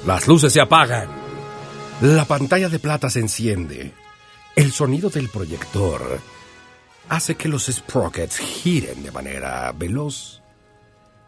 Las 0.06 0.28
luces 0.28 0.52
se 0.52 0.60
apagan. 0.60 1.08
La 2.02 2.26
pantalla 2.26 2.68
de 2.68 2.80
plata 2.80 3.10
se 3.10 3.22
enciende. 3.22 3.94
El 4.54 4.74
sonido 4.74 5.10
del 5.10 5.30
proyector 5.30 6.20
hace 7.10 7.36
que 7.36 7.48
los 7.48 7.66
sprockets 7.66 8.38
giren 8.38 9.04
de 9.04 9.12
manera 9.12 9.72
veloz 9.72 10.42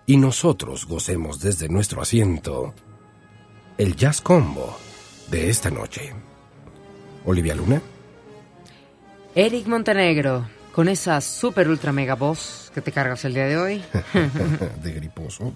y 0.06 0.18
nosotros 0.18 0.86
gocemos 0.86 1.40
desde 1.40 1.70
nuestro 1.70 2.02
asiento 2.02 2.74
el 3.78 3.96
jazz 3.96 4.22
combo 4.22 4.78
de 5.30 5.50
esta 5.50 5.70
noche. 5.70 6.14
Olivia 7.26 7.56
Luna, 7.56 7.82
Eric 9.36 9.68
Montenegro, 9.68 10.48
con 10.78 10.90
esa 10.90 11.22
super 11.22 11.70
ultra 11.70 11.92
mega 11.92 12.14
voz 12.14 12.72
que 12.72 12.82
te 12.84 12.92
cargas 12.92 13.26
el 13.26 13.34
día 13.34 13.48
de 13.48 13.58
hoy. 13.58 13.84
de 14.84 14.92
griposo. 14.92 15.52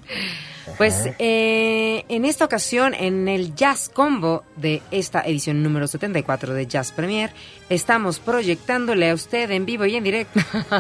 Pues 0.80 1.10
eh, 1.20 2.04
en 2.10 2.26
esta 2.26 2.44
ocasión, 2.44 2.96
en 2.96 3.28
el 3.28 3.54
Jazz 3.54 3.92
Combo 3.94 4.44
de 4.56 4.82
esta 4.90 5.22
edición 5.22 5.62
número 5.62 5.86
74 5.86 6.56
de 6.56 6.66
Jazz 6.66 6.92
Premier, 6.92 7.30
estamos 7.70 8.18
proyectándole 8.18 9.12
a 9.12 9.14
usted 9.14 9.52
en 9.52 9.68
vivo 9.68 9.86
y 9.86 9.96
en 9.96 10.04
directo. 10.04 10.40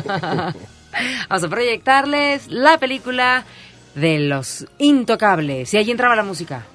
Vamos 1.29 1.43
a 1.43 1.47
proyectarles 1.47 2.47
la 2.47 2.79
película 2.79 3.45
de 3.93 4.21
los 4.21 4.65
intocables. 4.79 5.71
Y 5.75 5.77
ahí 5.77 5.91
entraba 5.91 6.15
la 6.15 6.23
música. 6.23 6.65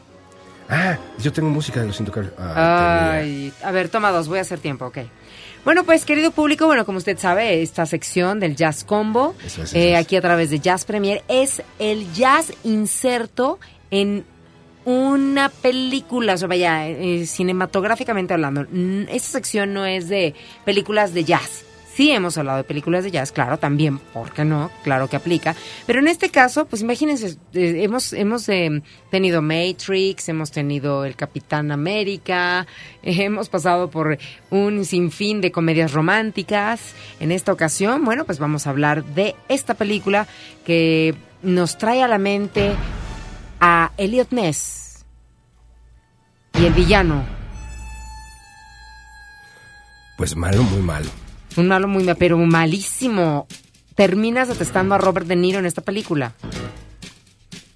Ah, 0.69 0.99
yo 1.19 1.33
tengo 1.33 1.51
música 1.51 1.81
de 1.81 1.89
los 1.89 1.99
intocables. 1.99 2.33
Ah, 2.39 3.15
Ay, 3.15 3.53
a 3.65 3.73
ver, 3.73 3.89
toma 3.89 4.13
dos, 4.13 4.29
voy 4.29 4.39
a 4.39 4.43
hacer 4.43 4.61
tiempo, 4.61 4.87
ok. 4.87 4.99
Bueno, 5.67 5.83
pues 5.83 6.05
querido 6.05 6.31
público, 6.31 6.67
bueno, 6.67 6.87
como 6.87 6.99
usted 6.99 7.19
sabe, 7.19 7.61
esta 7.61 7.87
sección 7.87 8.39
del 8.39 8.55
Jazz 8.55 8.85
Combo, 8.85 9.35
Eso 9.45 9.65
es, 9.65 9.71
eso 9.71 9.77
eh, 9.77 9.97
aquí 9.97 10.15
a 10.15 10.21
través 10.21 10.49
de 10.49 10.61
Jazz 10.61 10.85
Premier, 10.85 11.25
es 11.27 11.61
el 11.81 12.13
jazz 12.13 12.53
inserto 12.63 13.59
en 13.91 14.25
una 14.85 15.49
película, 15.49 16.35
o 16.35 16.37
sea, 16.37 16.47
vaya, 16.47 16.87
eh, 16.87 17.27
cinematográficamente 17.27 18.33
hablando. 18.33 18.65
Esta 19.11 19.29
sección 19.29 19.75
no 19.75 19.85
es 19.85 20.09
de 20.09 20.37
películas 20.65 21.13
de 21.13 21.25
jazz. 21.25 21.66
Sí 21.97 22.11
hemos 22.11 22.37
hablado 22.37 22.59
de 22.59 22.65
películas 22.65 23.05
de 23.05 23.11
jazz, 23.11 23.33
claro, 23.33 23.59
también, 23.59 23.97
¿por 23.99 24.31
qué 24.31 24.45
no? 24.45 24.71
Claro 24.85 25.09
que 25.09 25.17
aplica. 25.17 25.57
Pero 25.87 26.01
en 26.01 26.09
este 26.09 26.29
caso, 26.29 26.67
pues 26.67 26.83
imagínense, 26.83 27.39
eh, 27.55 27.85
hemos, 27.85 28.13
hemos 28.13 28.47
eh, 28.51 28.83
tenido 29.11 29.41
Matrix, 29.41 30.29
hemos 30.29 30.51
tenido 30.51 31.07
El 31.07 31.17
Capitán 31.17 31.73
América, 31.73 32.67
hemos 33.03 33.49
pasado 33.49 33.89
por 33.89 34.19
un 34.51 34.85
sinfín 34.85 35.41
de 35.41 35.51
comedias 35.51 35.95
románticas. 35.95 36.95
En 37.19 37.33
esta 37.33 37.51
ocasión, 37.51 38.05
bueno, 38.05 38.27
pues 38.27 38.39
vamos 38.39 38.67
a 38.67 38.71
hablar 38.71 39.03
de 39.03 39.35
esta 39.49 39.73
película 39.73 40.27
que 40.67 41.15
nos 41.43 41.79
trae 41.79 42.03
a 42.03 42.09
la 42.09 42.19
mente 42.19 42.75
a 43.59 43.93
Elliot 43.97 44.33
Ness 44.33 45.07
y 46.61 46.67
el 46.67 46.75
villano. 46.75 47.25
Pues 50.19 50.37
malo, 50.37 50.63
muy 50.63 50.83
malo. 50.83 51.26
Un 51.57 51.69
malo 51.69 51.89
muy, 51.89 52.05
ma- 52.05 52.15
pero 52.15 52.37
malísimo. 52.39 53.47
Terminas 53.95 54.49
detestando 54.49 54.95
a 54.95 54.99
Robert 54.99 55.27
De 55.27 55.37
Niro 55.37 55.59
en 55.59 55.67
esta 55.67 55.81
película. 55.83 56.35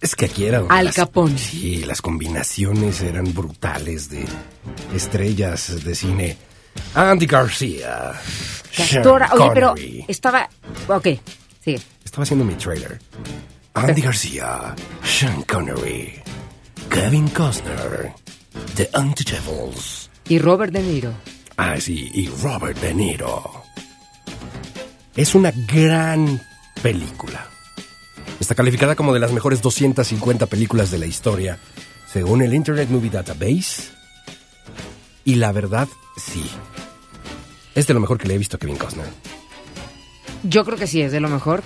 Es 0.01 0.15
que 0.17 0.27
aquí 0.27 0.45
era 0.45 0.63
Al 0.69 0.87
las- 0.87 0.95
Capone. 0.97 1.37
Sí, 1.39 1.85
las 1.85 2.01
combinaciones 2.03 3.01
eran 3.03 3.33
brutales 3.35 4.09
de 4.11 4.25
estrellas 4.95 5.85
de 5.85 5.95
cine. 5.95 6.37
Andy 6.95 7.27
García. 7.27 8.13
Sean. 8.71 9.07
Oye, 9.07 9.51
pero 9.53 9.75
estaba. 10.09 10.49
Ok, 10.89 11.09
sigue. 11.63 11.81
Estaba 12.05 12.23
haciendo 12.23 12.45
mi 12.45 12.55
trailer. 12.55 12.99
Andy 13.75 14.01
García, 14.03 14.75
Sean 15.05 15.43
Connery, 15.43 16.15
Kevin 16.89 17.29
Costner, 17.29 18.13
The 18.77 18.91
Untouchables. 18.95 20.11
Y 20.29 20.39
Robert 20.39 20.73
De 20.73 20.83
Niro. 20.83 21.13
Ah, 21.57 21.77
sí, 21.79 22.11
y 22.15 22.27
Robert 22.43 22.79
De 22.81 22.95
Niro. 22.95 23.60
Es 25.17 25.35
una 25.35 25.51
gran 25.51 26.41
película. 26.83 27.47
Está 28.39 28.55
calificada 28.55 28.95
como 28.95 29.13
de 29.13 29.21
las 29.21 29.33
mejores 29.33 29.61
250 29.61 30.47
películas 30.47 30.91
de 30.91 30.99
la 30.99 31.07
historia, 31.07 31.59
según 32.11 32.43
el 32.43 32.55
Internet 32.55 32.89
Movie 32.91 33.11
Database. 33.11 33.91
Y 35.25 35.35
la 35.35 35.53
verdad, 35.53 35.89
sí. 36.17 36.49
Es 37.75 37.87
de 37.87 37.95
lo 37.95 38.01
mejor 38.01 38.19
que 38.19 38.29
le 38.29 38.35
he 38.35 38.39
visto 38.39 38.57
a 38.57 38.61
Kevin 38.61 38.77
Costner. 38.77 39.09
Yo 40.45 40.65
creo 40.65 40.79
que 40.79 40.87
sí, 40.87 41.03
es 41.03 41.13
de 41.13 41.21
lo 41.21 41.29
mejor 41.29 41.63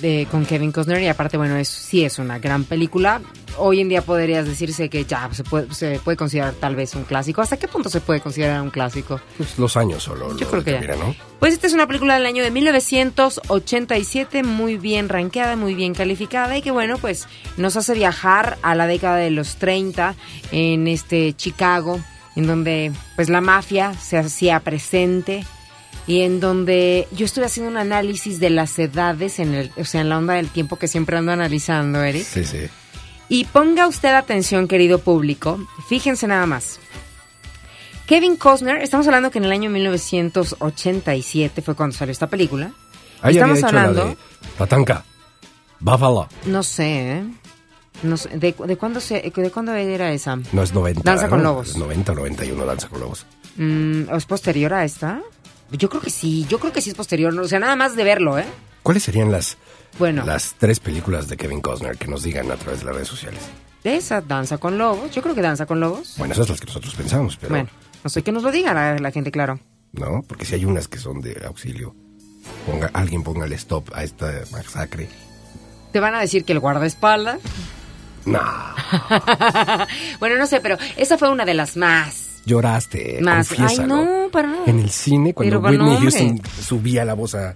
de, 0.00 0.26
con 0.30 0.44
Kevin 0.46 0.72
Costner 0.72 1.00
y 1.02 1.08
aparte, 1.08 1.36
bueno, 1.36 1.56
es, 1.56 1.68
sí 1.68 2.04
es 2.04 2.18
una 2.18 2.38
gran 2.38 2.64
película. 2.64 3.20
Hoy 3.56 3.80
en 3.80 3.88
día 3.88 4.02
podrías 4.02 4.46
decirse 4.46 4.88
que 4.88 5.04
ya 5.04 5.28
se 5.32 5.42
puede, 5.42 5.72
se 5.74 5.98
puede 5.98 6.16
considerar 6.16 6.54
tal 6.54 6.76
vez 6.76 6.94
un 6.94 7.04
clásico. 7.04 7.42
¿Hasta 7.42 7.56
qué 7.56 7.66
punto 7.66 7.88
se 7.88 8.00
puede 8.00 8.20
considerar 8.20 8.62
un 8.62 8.70
clásico? 8.70 9.20
Pues 9.36 9.58
los 9.58 9.76
años 9.76 10.02
solo. 10.02 10.36
Yo 10.36 10.44
lo 10.44 10.50
creo 10.50 10.64
que 10.64 10.86
ya. 10.86 10.94
¿no? 10.94 11.14
Pues 11.40 11.54
esta 11.54 11.66
es 11.66 11.72
una 11.72 11.86
película 11.86 12.14
del 12.14 12.26
año 12.26 12.42
de 12.42 12.50
1987, 12.50 14.42
muy 14.42 14.76
bien 14.76 15.08
rankeada, 15.08 15.56
muy 15.56 15.74
bien 15.74 15.94
calificada 15.94 16.56
y 16.56 16.62
que 16.62 16.70
bueno, 16.70 16.98
pues 16.98 17.26
nos 17.56 17.76
hace 17.76 17.94
viajar 17.94 18.58
a 18.62 18.74
la 18.74 18.86
década 18.86 19.16
de 19.16 19.30
los 19.30 19.56
30 19.56 20.14
en 20.52 20.86
este 20.86 21.32
Chicago, 21.34 22.00
en 22.36 22.46
donde 22.46 22.92
pues 23.16 23.28
la 23.28 23.40
mafia 23.40 23.94
se 23.94 24.18
hacía 24.18 24.60
presente 24.60 25.44
y 26.08 26.22
en 26.22 26.40
donde 26.40 27.06
yo 27.12 27.26
estuve 27.26 27.44
haciendo 27.44 27.70
un 27.70 27.76
análisis 27.76 28.40
de 28.40 28.48
las 28.48 28.78
edades 28.78 29.38
en 29.38 29.54
el, 29.54 29.70
o 29.76 29.84
sea, 29.84 30.00
en 30.00 30.08
la 30.08 30.16
onda 30.16 30.34
del 30.34 30.48
tiempo 30.48 30.76
que 30.76 30.88
siempre 30.88 31.18
ando 31.18 31.32
analizando, 31.32 32.02
Eric. 32.02 32.24
Sí, 32.24 32.44
sí. 32.44 32.66
Y 33.28 33.44
ponga 33.44 33.86
usted 33.86 34.14
atención, 34.14 34.68
querido 34.68 35.00
público. 35.00 35.58
Fíjense 35.86 36.26
nada 36.26 36.46
más. 36.46 36.80
Kevin 38.06 38.36
Costner, 38.36 38.78
estamos 38.78 39.06
hablando 39.06 39.30
que 39.30 39.36
en 39.36 39.44
el 39.44 39.52
año 39.52 39.68
1987 39.68 41.60
fue 41.60 41.74
cuando 41.74 41.94
salió 41.94 42.12
esta 42.12 42.26
película. 42.26 42.72
Ahí 43.20 43.36
había 43.36 43.40
estamos 43.42 43.58
hecho 43.58 43.66
hablando, 43.66 44.04
la 44.04 44.10
de 44.10 44.16
Tatanka. 44.56 45.04
Buffalo. 45.78 46.26
no 46.46 46.62
sé, 46.62 47.18
¿eh? 47.18 47.24
No 48.02 48.16
sé, 48.16 48.30
¿de, 48.30 48.54
de 48.66 48.76
cuándo 48.78 49.00
se, 49.00 49.20
¿de 49.20 49.50
cuándo 49.50 49.74
era 49.74 50.10
esa? 50.10 50.38
No 50.52 50.62
es 50.62 50.72
90. 50.72 51.02
Danza 51.04 51.28
con. 51.28 51.42
Lobos. 51.42 51.68
Es 51.68 51.76
90 51.76 52.12
o 52.12 52.14
91 52.14 52.64
Danza 52.64 52.88
con 52.88 53.00
Lobos. 53.00 53.26
Mm, 53.56 54.14
¿Es 54.14 54.24
posterior 54.24 54.72
a 54.72 54.84
esta? 54.84 55.20
Yo 55.72 55.88
creo 55.88 56.00
que 56.00 56.10
sí, 56.10 56.46
yo 56.48 56.58
creo 56.58 56.72
que 56.72 56.80
sí 56.80 56.90
es 56.90 56.96
posterior. 56.96 57.38
O 57.38 57.48
sea, 57.48 57.58
nada 57.58 57.76
más 57.76 57.94
de 57.96 58.04
verlo, 58.04 58.38
¿eh? 58.38 58.46
¿Cuáles 58.82 59.02
serían 59.02 59.30
las, 59.30 59.56
Bueno. 59.98 60.24
las 60.24 60.54
tres 60.58 60.80
películas 60.80 61.28
de 61.28 61.36
Kevin 61.36 61.60
Costner 61.60 61.96
que 61.98 62.06
nos 62.08 62.22
digan 62.22 62.50
a 62.50 62.56
través 62.56 62.80
de 62.80 62.86
las 62.86 62.94
redes 62.94 63.08
sociales? 63.08 63.40
De 63.84 63.96
esa 63.96 64.20
Danza 64.20 64.58
con 64.58 64.78
Lobos. 64.78 65.10
Yo 65.14 65.22
creo 65.22 65.34
que 65.34 65.42
Danza 65.42 65.66
con 65.66 65.78
Lobos. 65.80 66.14
Bueno, 66.16 66.32
esas 66.32 66.46
son 66.46 66.54
las 66.54 66.60
que 66.60 66.66
nosotros 66.66 66.94
pensamos, 66.94 67.36
pero 67.36 67.50
Bueno, 67.50 67.68
no 68.02 68.10
sé 68.10 68.22
que 68.22 68.32
nos 68.32 68.42
lo 68.42 68.50
diga 68.50 68.72
la, 68.74 68.96
la 68.98 69.10
gente, 69.10 69.30
claro. 69.30 69.60
no, 69.92 70.22
porque 70.26 70.44
si 70.44 70.54
hay 70.54 70.64
unas 70.64 70.88
que 70.88 70.98
son 70.98 71.20
de 71.20 71.40
auxilio. 71.46 71.94
Ponga, 72.66 72.90
alguien 72.94 73.22
ponga 73.22 73.44
el 73.44 73.52
stop 73.52 73.90
a 73.94 74.02
esta 74.04 74.32
masacre. 74.52 75.08
Te 75.92 76.00
van 76.00 76.14
a 76.14 76.20
decir 76.20 76.44
que 76.44 76.52
el 76.52 76.60
guardaespaldas. 76.60 77.40
No, 78.24 78.40
bueno, 80.20 80.36
no 80.36 80.46
sé, 80.46 80.60
pero 80.60 80.76
esa 80.96 81.16
fue 81.18 81.30
una 81.30 81.44
de 81.44 81.54
las 81.54 81.76
más. 81.76 82.27
Lloraste. 82.44 83.18
Más. 83.22 83.52
Ay, 83.58 83.78
no, 83.86 84.28
para 84.32 84.48
nada. 84.48 84.62
En 84.66 84.78
el 84.80 84.90
cine, 84.90 85.34
cuando 85.34 85.60
Pero, 85.62 85.84
Whitney. 85.86 85.98
Houston 86.02 86.40
subía 86.62 87.04
la 87.04 87.14
voz 87.14 87.34
a 87.34 87.54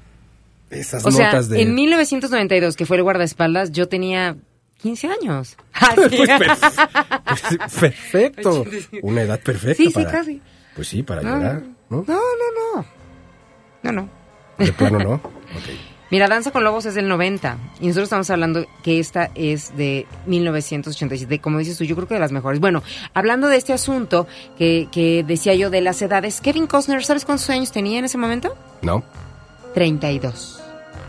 esas 0.70 1.04
O 1.04 1.10
sea, 1.10 1.26
notas 1.26 1.48
de... 1.48 1.62
en 1.62 1.74
1992, 1.74 2.76
que 2.76 2.86
fue 2.86 2.96
el 2.96 3.02
guardaespaldas, 3.02 3.72
yo 3.72 3.88
tenía 3.88 4.36
15 4.78 5.08
años. 5.08 5.56
Sí. 6.10 6.16
Pues, 6.16 6.28
perf- 6.30 7.80
perfecto. 7.80 8.64
Una 9.02 9.22
edad 9.22 9.40
perfecta 9.40 9.76
Sí, 9.76 9.86
sí, 9.88 9.92
para... 9.94 10.10
casi. 10.10 10.40
Pues 10.74 10.88
sí, 10.88 11.02
para 11.02 11.22
No. 11.22 11.36
llorar, 11.36 11.62
¿no? 11.90 12.04
No, 12.06 12.14
no, 12.14 12.76
no. 12.76 12.86
No, 13.82 13.92
no. 13.92 14.08
De 14.58 14.72
plano 14.72 14.98
no. 14.98 15.14
Ok. 15.52 15.91
Mira, 16.12 16.28
Danza 16.28 16.50
con 16.50 16.62
Lobos 16.62 16.84
es 16.84 16.94
del 16.94 17.08
90 17.08 17.56
y 17.80 17.86
nosotros 17.86 18.04
estamos 18.04 18.28
hablando 18.28 18.66
que 18.82 19.00
esta 19.00 19.30
es 19.34 19.74
de 19.78 20.06
1987, 20.26 21.38
como 21.38 21.58
dices 21.58 21.78
tú, 21.78 21.84
yo 21.84 21.96
creo 21.96 22.06
que 22.06 22.12
de 22.12 22.20
las 22.20 22.32
mejores. 22.32 22.60
Bueno, 22.60 22.82
hablando 23.14 23.48
de 23.48 23.56
este 23.56 23.72
asunto 23.72 24.26
que, 24.58 24.88
que 24.92 25.24
decía 25.26 25.54
yo 25.54 25.70
de 25.70 25.80
las 25.80 26.02
edades, 26.02 26.42
Kevin 26.42 26.66
Costner, 26.66 27.02
¿sabes 27.02 27.24
cuántos 27.24 27.48
años 27.48 27.72
tenía 27.72 27.98
en 27.98 28.04
ese 28.04 28.18
momento? 28.18 28.54
¿No? 28.82 29.02
32. 29.72 30.60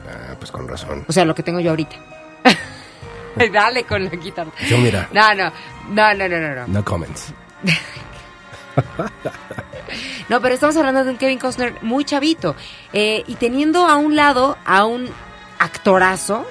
Ah, 0.08 0.36
pues 0.40 0.52
con 0.52 0.70
razón. 0.70 1.04
O 1.06 1.12
sea, 1.12 1.26
lo 1.26 1.36
que 1.36 1.44
tengo 1.44 1.60
yo 1.60 1.72
ahorita. 1.72 1.98
Dale 3.52 3.84
con 3.84 4.06
la 4.06 4.12
guitarra. 4.12 4.52
Yo 4.70 4.78
mira, 4.78 5.10
No, 5.12 5.36
no, 5.36 5.52
no, 5.90 6.14
no, 6.14 6.30
no, 6.30 6.40
no, 6.40 6.56
no. 6.56 6.68
no 6.68 6.86
comments. 6.86 7.34
No, 10.30 10.42
pero 10.42 10.56
estamos 10.56 10.76
hablando 10.78 11.04
de 11.04 11.12
un 11.12 11.18
Kevin 11.18 11.40
Costner 11.40 11.76
muy 11.82 12.06
chavito. 12.06 12.56
Eh, 12.94 13.24
y 13.28 13.36
teniendo 13.36 13.88
a 13.88 13.96
un 13.98 14.16
lado 14.16 14.58
a 14.66 14.86
un 14.86 15.10
actorazo 15.60 16.46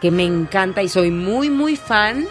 que 0.00 0.10
me 0.10 0.24
encanta 0.24 0.82
y 0.82 0.88
soy 0.88 1.10
muy, 1.10 1.50
muy 1.50 1.76
fan, 1.76 2.26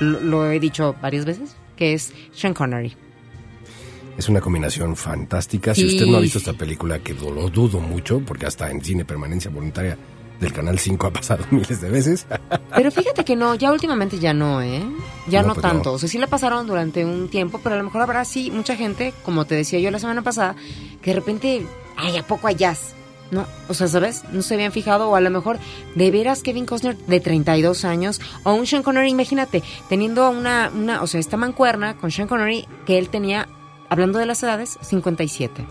lo, 0.00 0.20
lo 0.20 0.50
he 0.50 0.58
dicho 0.60 0.96
varias 1.00 1.24
veces, 1.24 1.56
que 1.76 1.94
es 1.94 2.12
Sean 2.32 2.54
Connery. 2.54 2.96
Es 4.18 4.28
una 4.28 4.40
combinación 4.40 4.96
fantástica. 4.96 5.74
Si 5.74 5.84
usted 5.84 6.06
no 6.06 6.16
ha 6.16 6.20
visto 6.20 6.38
esta 6.38 6.54
película, 6.54 7.00
que 7.00 7.12
lo 7.12 7.50
dudo 7.50 7.80
mucho, 7.80 8.20
porque 8.20 8.46
hasta 8.46 8.70
en 8.70 8.82
cine 8.82 9.04
permanencia 9.04 9.50
voluntaria 9.50 9.98
del 10.40 10.52
Canal 10.52 10.78
5 10.78 11.06
ha 11.06 11.12
pasado 11.12 11.44
miles 11.50 11.80
de 11.80 11.90
veces. 11.90 12.26
Pero 12.74 12.90
fíjate 12.90 13.24
que 13.24 13.36
no, 13.36 13.54
ya 13.54 13.72
últimamente 13.72 14.18
ya 14.18 14.32
no, 14.34 14.60
¿eh? 14.62 14.82
Ya 15.28 15.42
No, 15.42 15.48
no, 15.48 15.54
pues 15.54 15.62
tanto. 15.62 15.90
no. 15.90 15.96
O 15.96 15.98
sea, 15.98 16.08
sí 16.08 16.18
la 16.18 16.26
pasaron 16.26 16.66
durante 16.66 17.04
un 17.04 17.28
tiempo, 17.28 17.60
pero 17.62 17.74
a 17.74 17.78
lo 17.78 17.84
mejor 17.84 18.02
habrá 18.02 18.24
sí 18.24 18.50
mucha 18.50 18.76
gente, 18.76 19.12
como 19.24 19.44
te 19.44 19.54
decía 19.54 19.78
yo 19.78 19.90
la 19.90 19.98
semana 19.98 20.22
pasada, 20.22 20.56
que 21.02 21.10
de 21.10 21.16
repente, 21.16 21.66
ay, 21.96 22.16
¿a 22.16 22.26
poco 22.26 22.48
hay 22.48 22.54
jazz? 22.56 22.94
No, 23.32 23.44
o 23.68 23.74
sea, 23.74 23.88
¿sabes? 23.88 24.22
No 24.30 24.40
se 24.42 24.54
habían 24.54 24.70
fijado, 24.70 25.10
o 25.10 25.16
a 25.16 25.20
lo 25.20 25.30
mejor 25.30 25.58
de 25.96 26.10
veras 26.12 26.44
Kevin 26.44 26.64
Costner 26.64 26.96
de 26.96 27.18
32 27.18 27.84
años, 27.84 28.20
o 28.44 28.52
un 28.54 28.66
Sean 28.68 28.84
Connery, 28.84 29.10
imagínate, 29.10 29.64
teniendo 29.88 30.30
una, 30.30 30.70
una, 30.72 31.02
o 31.02 31.08
sea, 31.08 31.18
esta 31.18 31.36
mancuerna 31.36 31.96
con 31.96 32.12
Sean 32.12 32.28
Connery, 32.28 32.68
que 32.86 32.98
él 32.98 33.08
tenía, 33.08 33.48
hablando 33.88 34.20
de 34.20 34.26
las 34.26 34.40
edades, 34.44 34.78
57. 34.80 35.66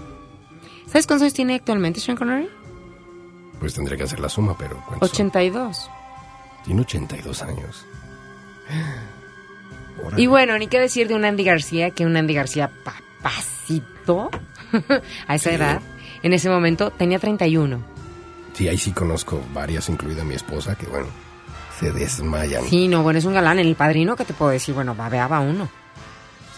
¿Sabes 0.86 1.08
cuántos 1.08 1.22
años 1.24 1.34
tiene 1.34 1.56
actualmente 1.56 2.02
Sean 2.02 2.18
Connery? 2.18 2.50
Pues 3.60 3.74
tendré 3.74 3.98
que 3.98 4.04
hacer 4.04 4.20
la 4.20 4.30
suma, 4.30 4.56
pero 4.58 4.76
¿cuántos 4.88 5.10
son? 5.10 5.16
82. 5.28 5.90
Tiene 6.66 6.82
82 6.82 7.42
años. 7.44 7.86
Órale. 10.06 10.22
Y 10.22 10.28
bueno, 10.28 10.58
ni 10.58 10.68
qué 10.68 10.80
decir 10.80 11.08
de 11.08 11.16
un 11.16 11.26
Andy 11.26 11.44
García, 11.44 11.92
que 11.92 12.06
un 12.06 12.16
Andy 12.18 12.34
García 12.34 12.70
papacito 12.84 14.30
a 15.28 15.36
esa 15.36 15.50
Sí. 15.50 15.56
edad, 15.56 15.82
en 16.24 16.34
ese 16.34 16.50
momento 16.50 16.92
tenía 16.92 17.20
31. 17.20 17.80
Sí, 18.54 18.68
ahí 18.68 18.78
sí 18.78 18.92
conozco 18.92 19.42
varias, 19.54 19.90
incluida 19.90 20.24
mi 20.24 20.36
esposa, 20.36 20.76
que 20.76 20.86
bueno, 20.88 21.08
se 21.80 21.92
desmayan. 21.92 22.64
Sí, 22.66 22.88
no, 22.88 23.04
bueno, 23.04 23.20
es 23.20 23.26
un 23.26 23.34
galán. 23.34 23.60
En 23.60 23.68
el 23.68 23.76
padrino, 23.76 24.16
¿qué 24.16 24.26
te 24.26 24.34
puedo 24.34 24.52
decir? 24.52 24.74
Bueno, 24.74 24.96
babeaba 24.96 25.40
uno. 25.42 25.68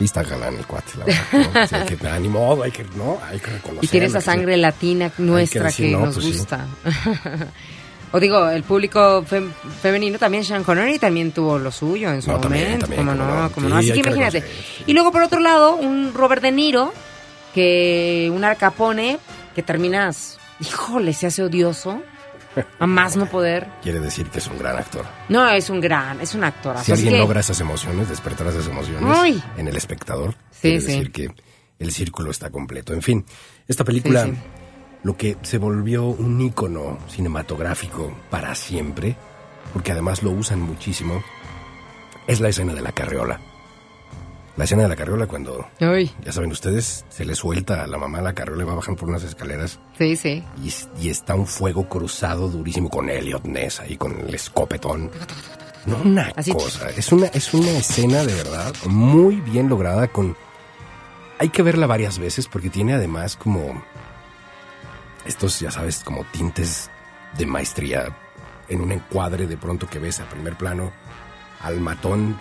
Está 0.06 0.24
galán 0.24 0.56
el 0.58 0.66
cuate, 0.66 0.92
la 0.98 1.06
verdad. 1.06 1.22
¿no? 1.34 1.68
Sí, 1.68 1.76
hay 1.76 1.86
que, 1.98 2.20
ni 2.22 2.28
modo, 2.30 2.64
hay 2.64 2.72
que, 2.72 2.84
no, 2.96 3.20
hay 3.30 3.40
que. 3.40 3.50
Y 3.82 3.88
tiene 3.88 4.06
esa 4.08 4.22
sangre 4.22 4.56
latina 4.58 5.12
nuestra 5.18 5.62
que, 5.62 5.66
decir, 5.68 5.92
no, 5.98 6.06
nos 6.06 6.16
pues 6.16 6.26
sí. 6.28 6.34
gusta. 6.38 6.66
o 8.12 8.20
digo, 8.20 8.50
el 8.50 8.64
público 8.64 9.24
fem- 9.24 9.52
femenino 9.82 10.18
también, 10.20 10.44
Sean 10.46 10.64
Connery 10.64 11.00
también 11.00 11.32
tuvo 11.32 11.58
lo 11.60 11.72
suyo 11.72 12.12
en 12.12 12.22
su 12.22 12.32
No, 12.32 12.38
momento. 12.40 12.86
también, 12.88 13.06
como 13.06 13.16
no, 13.16 13.52
como 13.52 13.68
Sí, 13.68 13.74
no. 13.74 13.80
Así 13.80 13.92
que 13.94 14.00
imagínate. 14.00 14.42
sí. 14.42 14.84
Y 14.88 14.94
luego, 14.94 15.12
por 15.12 15.24
otro 15.24 15.40
lado, 15.40 15.76
un 15.76 16.14
Robert 16.14 16.42
De 16.42 16.52
Niro, 16.52 16.94
que 17.54 18.32
un 18.34 18.44
Al 18.44 18.58
Capone, 18.58 19.20
que 19.56 19.64
terminas, 19.64 20.38
híjole, 20.60 21.14
se 21.14 21.28
hace 21.28 21.44
odioso. 21.44 22.02
A 22.80 22.88
más 22.88 23.16
no 23.16 23.26
poder. 23.28 23.68
Quiere 23.82 24.00
decir 24.00 24.28
que 24.28 24.40
es 24.40 24.48
un 24.48 24.58
gran 24.58 24.78
actor. 24.78 25.06
No, 25.30 25.48
es 25.50 25.70
un 25.70 25.80
gran, 25.82 26.20
es 26.22 26.34
un 26.36 26.44
actorazo. 26.44 26.86
Si 26.86 26.92
alguien 26.92 27.14
que- 27.14 27.20
logra 27.20 27.40
esas 27.42 27.60
emociones, 27.60 28.10
despertar 28.10 28.48
esas 28.48 28.68
emociones 28.68 29.18
Ay. 29.18 29.44
en 29.58 29.68
el 29.68 29.76
espectador, 29.76 30.36
Sí, 30.52 30.62
quiere 30.62 30.82
sí. 30.82 30.88
decir 30.88 31.12
que 31.12 31.30
el 31.80 31.92
círculo 31.92 32.32
está 32.32 32.50
completo. 32.50 32.94
En 32.94 33.02
fin, 33.02 33.26
esta 33.68 33.84
película, 33.84 34.26
sí. 34.26 34.34
lo 35.04 35.16
que 35.16 35.38
se 35.44 35.58
volvió 35.58 36.06
un 36.06 36.42
ícono 36.42 36.98
cinematográfico 37.10 38.16
para 38.30 38.56
siempre, 38.56 39.16
porque 39.74 39.92
además 39.92 40.24
lo 40.24 40.32
usan 40.32 40.60
muchísimo, 40.62 41.24
es 42.28 42.40
la 42.40 42.50
escena 42.50 42.74
de 42.74 42.82
la 42.82 42.92
carriola. 42.92 43.40
La 44.58 44.64
escena 44.64 44.84
de 44.84 44.90
la 44.90 44.96
carriola 44.96 45.28
cuando, 45.28 45.68
Ay, 45.80 46.12
ya 46.26 46.32
saben 46.32 46.52
ustedes, 46.52 47.06
se 47.10 47.24
le 47.26 47.36
suelta 47.36 47.84
a 47.84 47.88
la 47.88 47.98
mamá 48.00 48.22
la 48.22 48.34
carriola 48.34 48.64
y 48.64 48.66
va 48.66 48.74
bajando 48.74 49.00
por 49.00 49.08
unas 49.10 49.24
escaleras 49.24 49.80
sí, 50.00 50.16
sí. 50.16 50.44
y, 50.64 50.74
y 51.06 51.10
está 51.10 51.36
un 51.36 51.46
fuego 51.46 51.88
cruzado 51.88 52.50
durísimo 52.50 52.90
con 52.90 53.08
Elliot 53.10 53.46
Ness 53.46 53.80
ahí 53.82 53.98
con 53.98 54.20
el 54.20 54.34
escopetón. 54.34 55.12
No, 55.86 55.98
una 55.98 56.34
Así- 56.36 56.52
cosa. 56.54 56.90
Es 56.90 57.12
una, 57.12 57.28
es 57.28 57.54
una 57.54 57.70
escena 57.70 58.24
de 58.24 58.34
verdad 58.34 58.74
muy 58.88 59.36
bien 59.42 59.70
lograda 59.70 60.08
con... 60.08 60.36
Hay 61.40 61.50
que 61.50 61.62
verla 61.62 61.86
varias 61.86 62.18
veces 62.18 62.48
porque 62.48 62.70
tiene 62.72 62.94
además 62.96 63.36
como... 63.38 63.84
Estos, 65.26 65.60
ya 65.60 65.70
sabes, 65.72 66.04
como 66.04 66.24
tintes 66.26 66.90
de 67.38 67.46
maestría 67.46 68.08
en 68.70 68.82
un 68.82 68.92
encuadre 68.92 69.46
de 69.46 69.56
pronto 69.58 69.88
que 69.88 70.00
ves 70.00 70.20
a 70.20 70.26
primer 70.30 70.56
plano 70.58 70.92
al 71.62 71.80
matón 71.80 72.40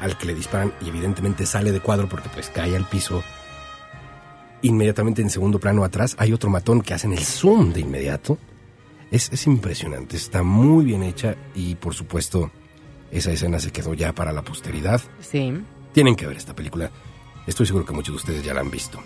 al 0.00 0.18
que 0.18 0.26
le 0.26 0.34
disparan 0.34 0.72
y 0.80 0.88
evidentemente 0.88 1.46
sale 1.46 1.72
de 1.72 1.80
cuadro 1.80 2.08
porque 2.08 2.28
pues 2.28 2.50
cae 2.50 2.76
al 2.76 2.84
piso. 2.86 3.22
Inmediatamente 4.62 5.22
en 5.22 5.30
segundo 5.30 5.58
plano 5.58 5.84
atrás 5.84 6.16
hay 6.18 6.32
otro 6.32 6.50
matón 6.50 6.80
que 6.80 6.94
hacen 6.94 7.12
el 7.12 7.24
zoom 7.24 7.72
de 7.72 7.80
inmediato. 7.80 8.38
Es, 9.10 9.32
es 9.32 9.46
impresionante, 9.46 10.16
está 10.16 10.42
muy 10.42 10.84
bien 10.84 11.02
hecha 11.02 11.36
y 11.54 11.76
por 11.76 11.94
supuesto 11.94 12.50
esa 13.10 13.30
escena 13.30 13.60
se 13.60 13.70
quedó 13.70 13.94
ya 13.94 14.12
para 14.12 14.32
la 14.32 14.42
posteridad. 14.42 15.00
Sí. 15.20 15.52
Tienen 15.92 16.16
que 16.16 16.26
ver 16.26 16.36
esta 16.36 16.54
película. 16.54 16.90
Estoy 17.46 17.66
seguro 17.66 17.86
que 17.86 17.92
muchos 17.92 18.14
de 18.14 18.16
ustedes 18.16 18.44
ya 18.44 18.52
la 18.52 18.60
han 18.60 18.70
visto. 18.70 19.00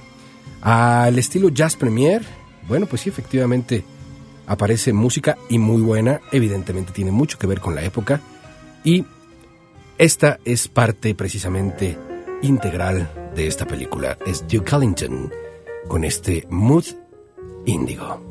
Al 0.63 1.19
estilo 1.19 1.51
Jazz 1.51 1.77
Premier, 1.77 2.23
bueno, 2.67 2.87
pues 2.87 3.03
sí, 3.03 3.11
efectivamente 3.11 3.85
aparece 4.47 4.93
música 4.93 5.39
y 5.49 5.59
muy 5.59 5.83
buena. 5.83 6.21
Evidentemente 6.33 6.93
tiene 6.93 7.13
mucho 7.13 7.39
que 7.39 7.47
ver 7.47 7.61
con 7.61 7.75
la 7.75 7.83
época. 7.83 8.21
Y 8.83 9.05
esta 10.01 10.41
es 10.47 10.67
parte 10.67 11.15
precisamente 11.15 11.99
integral 12.41 13.33
de 13.37 13.47
esta 13.47 13.67
película. 13.67 14.17
Es 14.27 14.49
Duke 14.49 14.75
Ellington 14.75 15.31
con 15.89 16.05
este 16.05 16.47
Mood 16.49 16.87
Índigo. 17.67 18.30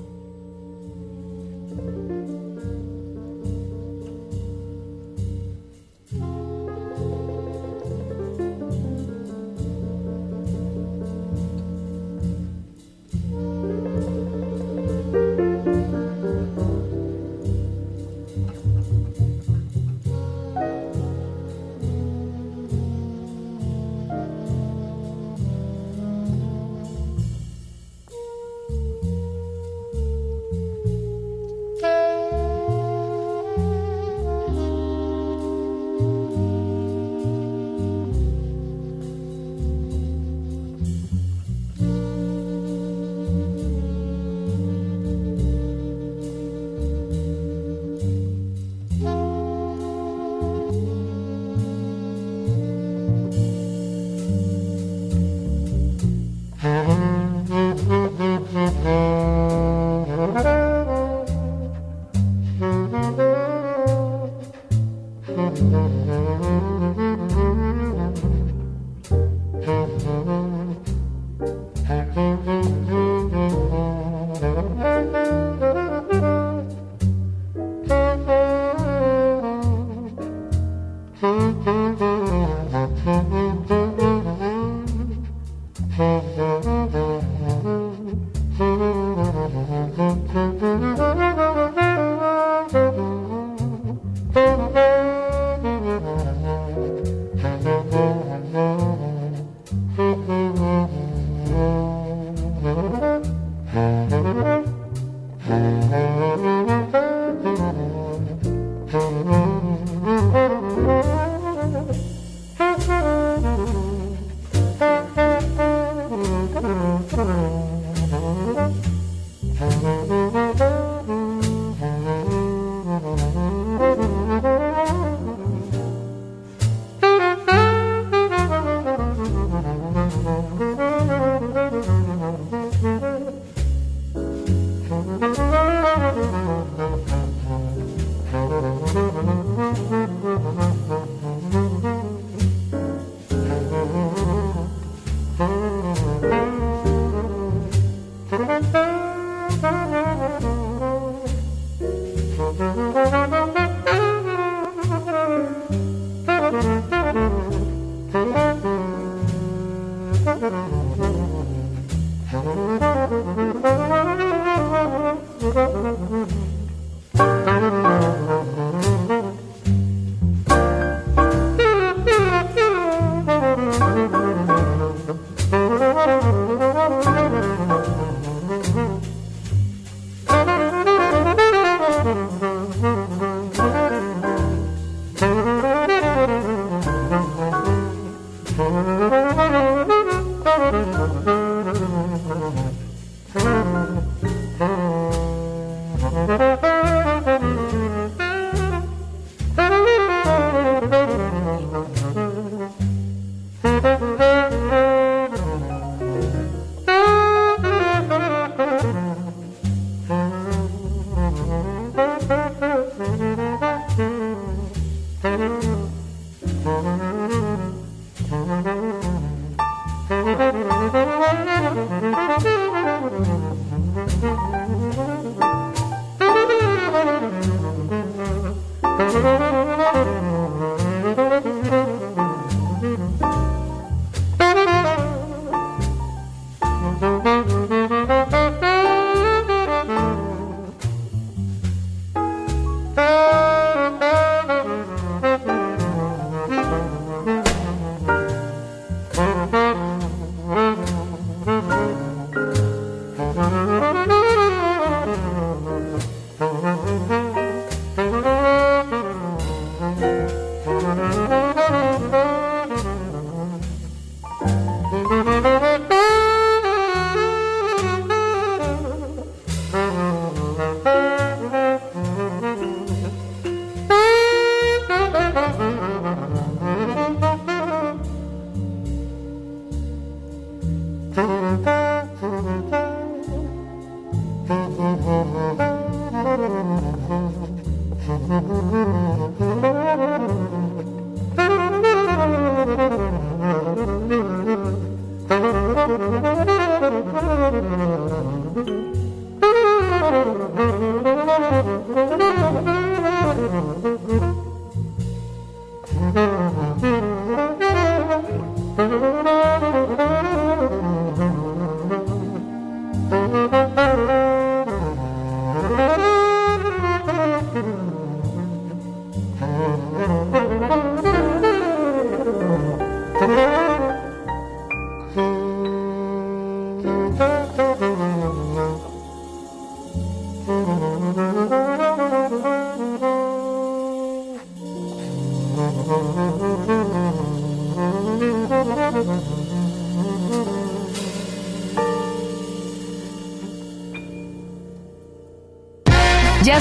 Mm-hmm. 165.52 166.49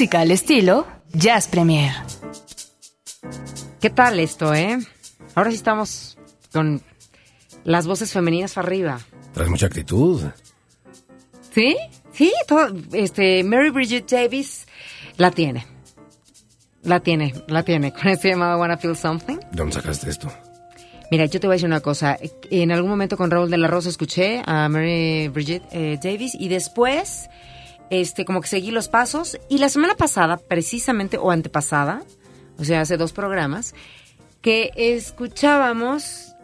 música 0.00 0.20
al 0.20 0.30
estilo 0.30 0.86
Jazz 1.12 1.46
Premier. 1.46 1.92
¿Qué 3.82 3.90
tal 3.90 4.18
esto, 4.18 4.54
eh? 4.54 4.78
Ahora 5.34 5.50
sí 5.50 5.56
estamos 5.56 6.16
con 6.54 6.80
las 7.64 7.86
voces 7.86 8.10
femeninas 8.10 8.56
arriba. 8.56 8.98
Traes 9.34 9.50
mucha 9.50 9.66
actitud. 9.66 10.22
¿Sí? 11.54 11.76
Sí, 12.14 12.32
todo, 12.48 12.68
este, 12.94 13.44
Mary 13.44 13.68
Bridget 13.68 14.10
Davis 14.10 14.66
la 15.18 15.32
tiene. 15.32 15.66
La 16.82 17.00
tiene, 17.00 17.34
la 17.48 17.62
tiene. 17.62 17.92
Con 17.92 18.08
este 18.08 18.30
llamado 18.30 18.58
Wanna 18.58 18.78
Feel 18.78 18.96
Something. 18.96 19.36
¿De 19.36 19.48
dónde 19.52 19.74
sacaste 19.74 20.08
esto? 20.08 20.32
Mira, 21.10 21.26
yo 21.26 21.40
te 21.40 21.46
voy 21.46 21.52
a 21.52 21.56
decir 21.56 21.68
una 21.68 21.80
cosa. 21.80 22.16
En 22.50 22.72
algún 22.72 22.88
momento 22.88 23.18
con 23.18 23.30
Raúl 23.30 23.50
de 23.50 23.58
la 23.58 23.68
Rosa 23.68 23.90
escuché 23.90 24.40
a 24.46 24.66
Mary 24.70 25.28
Bridget 25.28 25.62
eh, 25.72 25.98
Davis 26.02 26.34
y 26.40 26.48
después 26.48 27.28
este, 27.90 28.24
como 28.24 28.40
que 28.40 28.48
seguí 28.48 28.70
los 28.70 28.88
pasos. 28.88 29.38
Y 29.48 29.58
la 29.58 29.68
semana 29.68 29.94
pasada, 29.96 30.38
precisamente, 30.38 31.18
o 31.18 31.30
antepasada, 31.30 32.02
o 32.58 32.64
sea, 32.64 32.80
hace 32.80 32.96
dos 32.96 33.12
programas, 33.12 33.74
que 34.40 34.70
escuchábamos, 34.76 36.34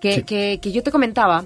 que, 0.00 0.24
que, 0.24 0.58
que 0.60 0.72
yo 0.72 0.82
te 0.82 0.90
comentaba, 0.90 1.44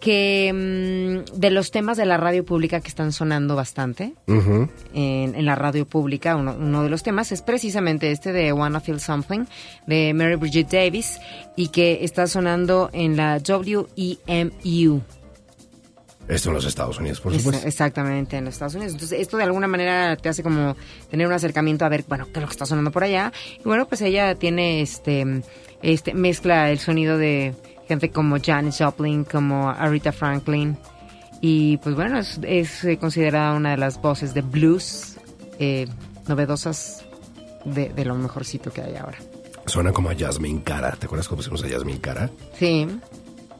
que 0.00 0.50
mm, 0.52 1.38
de 1.38 1.50
los 1.50 1.70
temas 1.70 1.98
de 1.98 2.06
la 2.06 2.16
radio 2.16 2.44
pública 2.44 2.80
que 2.80 2.88
están 2.88 3.12
sonando 3.12 3.56
bastante 3.56 4.14
en, 4.26 4.70
en, 4.94 5.44
la 5.44 5.54
radio 5.54 5.86
pública, 5.86 6.36
uno, 6.36 6.56
uno, 6.58 6.82
de 6.82 6.88
los 6.88 7.02
temas 7.02 7.30
es 7.30 7.42
precisamente 7.42 8.10
este 8.10 8.32
de 8.32 8.52
Wanna 8.54 8.80
Feel 8.80 9.00
Something, 9.00 9.44
de 9.86 10.14
Mary 10.14 10.36
Bridget 10.36 10.70
Davis, 10.70 11.20
y 11.56 11.68
que 11.68 12.02
está 12.02 12.26
sonando 12.26 12.88
en 12.94 13.16
la 13.16 13.38
WEMU. 13.46 15.02
Esto 16.30 16.48
en 16.50 16.54
los 16.54 16.64
Estados 16.64 16.98
Unidos, 16.98 17.20
por 17.20 17.32
Es- 17.34 17.42
supuesto. 17.42 17.66
exactamente, 17.66 18.36
en 18.36 18.44
los 18.44 18.54
Estados 18.54 18.74
Unidos. 18.74 18.92
Entonces, 18.94 19.20
esto 19.20 19.36
de 19.36 19.42
alguna 19.44 19.66
manera 19.66 20.16
te 20.16 20.28
hace 20.28 20.42
como 20.42 20.76
tener 21.10 21.26
un 21.26 21.32
acercamiento 21.32 21.84
a 21.84 21.88
ver, 21.88 22.04
bueno, 22.08 22.26
qué 22.26 22.32
es 22.34 22.40
lo 22.40 22.46
que 22.46 22.52
está 22.52 22.66
sonando 22.66 22.90
por 22.90 23.04
allá. 23.04 23.32
Y 23.58 23.62
bueno, 23.64 23.86
pues 23.86 24.00
ella 24.02 24.34
tiene 24.36 24.80
este, 24.80 25.42
este, 25.82 26.14
mezcla 26.14 26.70
el 26.70 26.78
sonido 26.78 27.18
de 27.18 27.54
gente 27.88 28.10
como 28.10 28.36
Janis 28.40 28.76
Joplin, 28.78 29.24
como 29.24 29.68
Aretha 29.70 30.12
Franklin. 30.12 30.78
Y 31.40 31.78
pues 31.78 31.94
bueno, 31.94 32.18
es, 32.18 32.38
es, 32.42 32.84
eh, 32.84 32.96
considerada 32.98 33.54
una 33.54 33.70
de 33.72 33.76
las 33.78 34.00
voces 34.00 34.32
de 34.34 34.42
blues 34.42 35.16
eh, 35.58 35.86
novedosas 36.28 37.04
de, 37.64 37.88
de 37.88 38.04
lo 38.04 38.14
mejorcito 38.14 38.70
que 38.72 38.82
hay 38.82 38.96
ahora. 38.96 39.18
Suena 39.66 39.92
como 39.92 40.10
a 40.10 40.14
Jasmine 40.16 40.62
Cara. 40.62 40.92
¿Te 40.92 41.06
acuerdas 41.06 41.28
cómo 41.28 41.38
pusimos 41.38 41.62
a 41.64 41.68
Jasmine 41.68 42.00
Cara? 42.00 42.30
Sí, 42.58 42.86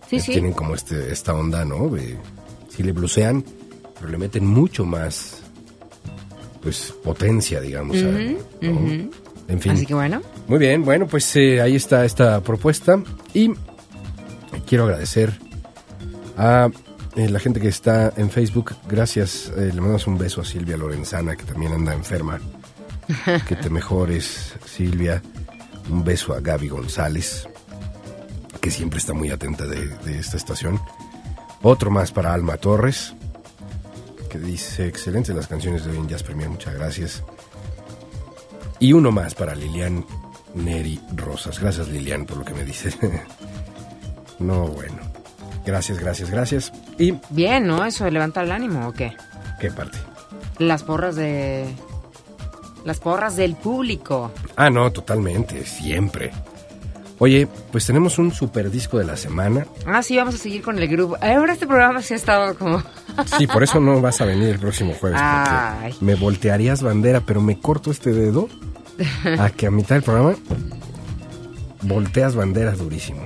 sí, 0.09 0.21
sí. 0.21 0.33
Tienen 0.33 0.53
como 0.53 0.75
este, 0.75 1.11
esta 1.13 1.35
onda, 1.35 1.65
¿no? 1.65 1.89
De, 1.89 2.17
si 2.71 2.83
le 2.83 2.93
blusean, 2.93 3.45
pero 3.99 4.09
le 4.11 4.17
meten 4.19 4.47
mucho 4.47 4.85
más, 4.87 5.43
pues, 6.63 6.95
potencia, 7.05 7.61
digamos. 7.61 7.97
a- 7.99 8.03
¿no? 8.63 9.11
En 9.49 9.61
fin. 9.61 9.73
Así 9.73 9.85
que 9.87 9.95
bueno, 9.95 10.23
Muy 10.47 10.59
bien, 10.61 10.85
bueno, 10.85 11.07
pues 11.09 11.35
eh, 11.37 11.61
ahí 11.61 11.75
está 11.77 12.05
esta 12.05 12.41
propuesta 12.41 13.03
y 13.35 13.51
quiero 14.67 14.85
agradecer 14.85 15.33
a 16.37 16.71
eh, 17.17 17.29
la 17.29 17.41
gente 17.41 17.61
que 17.61 17.67
está 17.69 18.13
en 18.17 18.31
Facebook. 18.31 18.75
Gracias, 18.89 19.51
eh, 19.57 19.71
le 19.75 19.81
mandamos 19.81 20.07
un 20.07 20.17
beso 20.19 20.41
a 20.41 20.45
Silvia 20.45 20.77
Lorenzana, 20.77 21.35
que 21.37 21.45
también 21.45 21.73
anda 21.73 21.93
enferma. 21.95 22.41
Que 23.49 23.57
te 23.57 23.69
mejores, 23.71 24.55
Silvia. 24.65 25.21
Un 25.91 26.05
beso 26.05 26.33
a 26.33 26.39
Gaby 26.41 26.69
González, 26.69 27.49
que 28.61 28.71
siempre 28.71 29.01
está 29.01 29.13
muy 29.15 29.31
atenta 29.31 29.67
de, 29.67 29.89
de 30.05 30.19
esta 30.21 30.37
estación. 30.37 30.79
Otro 31.63 31.91
más 31.91 32.11
para 32.11 32.33
Alma 32.33 32.57
Torres, 32.57 33.15
que 34.31 34.39
dice, 34.39 34.87
excelentes 34.87 35.35
las 35.35 35.47
canciones 35.47 35.85
de 35.85 35.91
hoy 35.91 35.99
en 35.99 36.09
Jazz 36.09 36.23
Premier, 36.23 36.49
muchas 36.49 36.75
gracias. 36.75 37.23
Y 38.79 38.95
uno 38.95 39.13
más 39.13 39.35
para 39.35 39.55
Lilian 39.55 40.07
Neri 40.55 41.01
Rosas. 41.15 41.61
Gracias 41.61 41.89
Lilian 41.89 42.25
por 42.25 42.39
lo 42.39 42.45
que 42.45 42.55
me 42.55 42.65
dices. 42.65 42.97
no, 44.39 44.69
bueno. 44.69 44.99
Gracias, 45.67 45.99
gracias, 45.99 46.31
gracias. 46.31 46.73
¿Y 46.99 47.15
bien, 47.29 47.67
¿no? 47.67 47.85
Eso 47.85 48.09
levanta 48.11 48.43
el 48.43 48.51
ánimo 48.51 48.89
o 48.89 48.93
qué? 48.93 49.15
qué 49.61 49.71
parte? 49.71 49.99
Las 50.59 50.83
porras 50.83 51.17
de... 51.17 51.67
Las 52.85 52.99
porras 52.99 53.37
del 53.37 53.57
público. 53.57 54.33
Ah, 54.57 54.71
no, 54.71 54.91
totalmente, 54.91 55.67
siempre. 55.67 56.33
Oye, 57.23 57.47
pues 57.71 57.85
tenemos 57.85 58.19
un 58.19 58.33
super 58.33 58.71
disco 58.71 58.97
de 58.97 59.05
la 59.05 59.15
semana. 59.15 59.67
Ah, 59.85 60.03
sí, 60.03 60.17
vamos 60.17 60.37
a 60.37 60.39
seguir 60.39 60.63
con 60.63 60.79
el 60.79 60.89
grupo. 60.89 61.19
Ahora 61.21 61.53
este 61.53 61.67
programa 61.67 62.01
sí 62.01 62.15
ha 62.15 62.17
estado 62.17 62.57
como... 62.57 62.83
Sí, 63.37 63.47
por 63.47 63.63
eso 63.63 63.79
no 63.79 64.01
vas 64.01 64.23
a 64.23 64.25
venir 64.25 64.49
el 64.49 64.59
próximo 64.59 64.95
jueves. 64.95 65.21
Ay. 65.23 65.95
Me 66.01 66.15
voltearías 66.15 66.83
bandera, 66.83 67.21
pero 67.21 67.43
me 67.43 67.61
corto 67.61 67.91
este 67.91 68.13
dedo 68.13 68.49
a 69.39 69.51
que 69.51 69.67
a 69.67 69.71
mitad 69.71 69.97
del 69.97 70.03
programa 70.03 70.35
volteas 71.83 72.35
bandera 72.35 72.73
durísimo. 72.73 73.21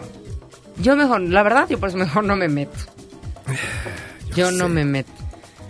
Yo 0.78 0.96
mejor, 0.96 1.20
la 1.20 1.44
verdad, 1.44 1.68
yo 1.68 1.78
por 1.78 1.90
eso 1.90 1.98
mejor 1.98 2.24
no 2.24 2.34
me 2.34 2.48
meto. 2.48 2.76
Yo 4.34 4.50
no 4.50 4.68
me 4.68 4.84
meto. 4.84 5.12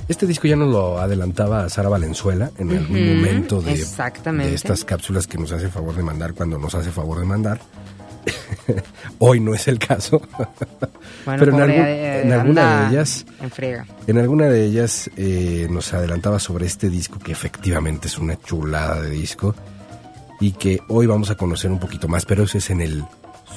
Este 0.09 0.27
disco 0.27 0.49
ya 0.49 0.57
nos 0.57 0.71
lo 0.71 0.99
adelantaba 0.99 1.69
Sara 1.69 1.91
Valenzuela 1.91 2.51
en 2.57 2.71
algún 2.71 3.17
momento 3.17 3.61
de 3.61 3.75
estas 3.75 4.85
cápsulas 4.87 5.27
que 5.27 5.37
nos 5.37 5.53
hace 5.53 5.69
favor 5.69 5.95
de 5.95 6.03
mandar 6.03 6.33
cuando 6.33 6.59
nos 6.59 6.75
hace 6.75 6.91
favor 6.91 7.21
de 7.21 7.27
mandar. 7.27 7.61
Hoy 9.19 9.41
no 9.41 9.55
es 9.55 9.69
el 9.69 9.79
caso. 9.79 10.21
Bueno, 11.25 11.39
Pero 11.41 11.45
en, 11.45 11.51
pobre, 11.59 11.63
algún- 11.63 11.87
eh, 11.87 12.23
en 12.23 12.33
alguna 12.33 12.81
de 12.83 12.89
ellas, 12.91 13.27
En 13.41 13.51
friega. 13.51 13.87
en 14.07 14.19
alguna 14.19 14.47
de 14.47 14.65
ellas 14.65 15.11
eh, 15.17 15.67
nos 15.71 15.93
adelantaba 15.95 16.39
sobre 16.39 16.67
este 16.67 16.91
disco 16.91 17.19
que 17.19 17.33
efectivamente 17.33 18.09
es 18.09 18.19
una 18.19 18.39
chulada 18.41 19.01
de 19.03 19.11
disco 19.11 19.55
y 20.41 20.53
que 20.53 20.81
hoy 20.89 21.07
vamos 21.07 21.31
a 21.31 21.37
conocer 21.37 21.71
un 21.71 21.79
poquito 21.79 22.09
más, 22.09 22.25
pero 22.27 22.43
ese 22.45 22.59
es 22.59 22.71
en 22.71 22.81
el 22.81 23.05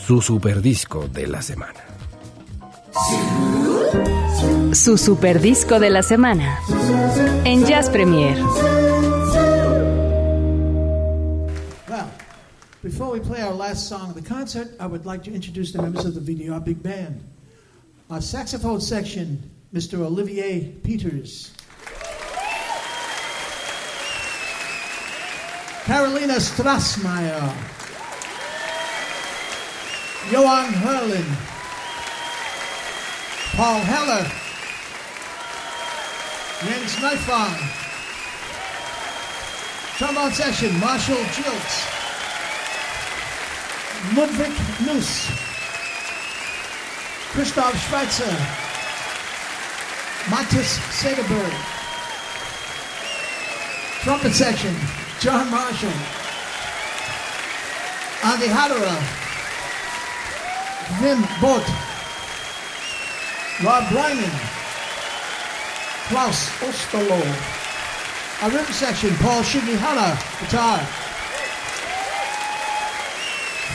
su 0.05 0.21
super 0.21 0.61
disco 0.61 1.07
de 1.11 1.27
la 1.27 1.41
semana. 1.41 1.79
Su 4.73 4.97
super 4.97 5.41
disco 5.41 5.79
de 5.79 5.89
la 5.89 6.03
semana. 6.03 6.59
En 7.45 7.65
Jazz 7.65 7.89
Premier. 7.89 8.37
Before 12.83 13.11
we 13.11 13.19
play 13.19 13.41
our 13.41 13.53
last 13.53 13.89
song 13.89 14.09
of 14.09 14.15
the 14.15 14.21
concert, 14.21 14.69
I 14.79 14.85
would 14.85 15.05
like 15.05 15.23
to 15.23 15.33
introduce 15.33 15.71
the 15.71 15.81
members 15.81 16.05
of 16.05 16.13
the 16.13 16.21
VDR 16.21 16.63
Big 16.63 16.81
Band. 16.83 17.23
Our 18.09 18.21
saxophone 18.21 18.81
section, 18.81 19.49
Mr. 19.73 19.99
Olivier 19.99 20.71
Peters. 20.83 21.51
Carolina 25.85 26.33
Strassmeyer. 26.33 27.41
Johan 30.31 30.73
Herlin. 30.73 31.25
Paul 33.55 33.79
Heller. 33.79 34.29
Jens 36.63 36.95
Neufang. 36.95 37.57
Trombone 39.97 40.31
section, 40.31 40.79
Marshall 40.79 41.15
Jilts. 41.15 41.96
Ludwig 44.15 44.51
Nuss. 44.85 45.29
Christoph 47.31 47.75
Schweitzer. 47.87 48.35
Matthias 50.29 50.79
Sederberg. 50.91 51.53
Trumpet 54.03 54.33
section, 54.33 54.75
John 55.19 55.49
Marshall. 55.51 55.91
Andy 58.23 58.47
Hadera. 58.47 58.95
Vim 60.99 61.21
Bott. 61.41 61.65
Rob 63.63 63.89
Bryman. 63.89 64.31
Klaus 66.07 66.49
Osterloh. 66.61 67.57
Rhythm 68.43 68.71
section, 68.71 69.15
Paul 69.15 69.41
Shigihara, 69.41 70.15
guitar. 70.39 71.06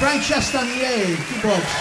Frank 0.03 0.23
Chastanier, 0.25 1.15
keyboards. 1.29 1.73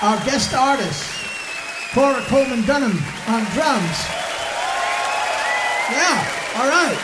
Our 0.00 0.16
guest 0.24 0.54
artist, 0.54 1.10
Cora 1.92 2.22
Coleman 2.28 2.64
Dunham 2.64 2.96
on 3.26 3.42
drums. 3.50 3.98
Yeah, 5.90 6.22
all 6.54 6.68
right. 6.68 6.98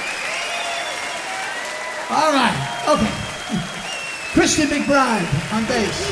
All 2.09 2.33
right, 2.33 2.57
okay. 2.87 3.13
Christy 4.33 4.63
McBride 4.67 5.27
on 5.53 5.67
bass. 5.67 6.07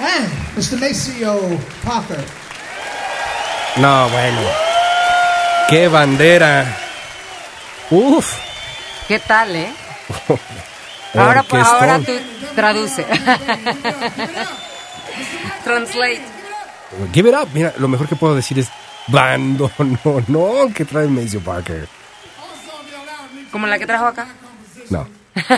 And 0.00 0.32
Mr. 0.56 0.80
Maceo 0.80 1.58
Parker. 1.82 2.24
No, 3.78 4.08
bueno. 4.10 4.69
¡Qué 5.70 5.86
bandera! 5.86 6.76
¡Uf! 7.90 8.34
¿Qué 9.06 9.20
tal, 9.20 9.54
eh? 9.54 9.72
Ahora, 11.14 11.42
pues, 11.44 11.66
ahora 11.66 12.00
tú 12.00 12.12
traduce. 12.56 13.06
Translate. 15.64 16.22
Give 17.12 17.28
it 17.28 17.34
up. 17.36 17.48
Mira, 17.54 17.72
lo 17.78 17.86
mejor 17.88 18.08
que 18.08 18.16
puedo 18.16 18.34
decir 18.34 18.58
es 18.58 18.68
bando, 19.06 19.70
no, 19.78 20.24
no, 20.26 20.74
que 20.74 20.84
trae 20.84 21.06
Maceo 21.06 21.40
Parker. 21.40 21.88
Como 23.52 23.66
la 23.66 23.78
que 23.78 23.86
trajo 23.86 24.06
acá. 24.06 24.26
No. 24.90 25.08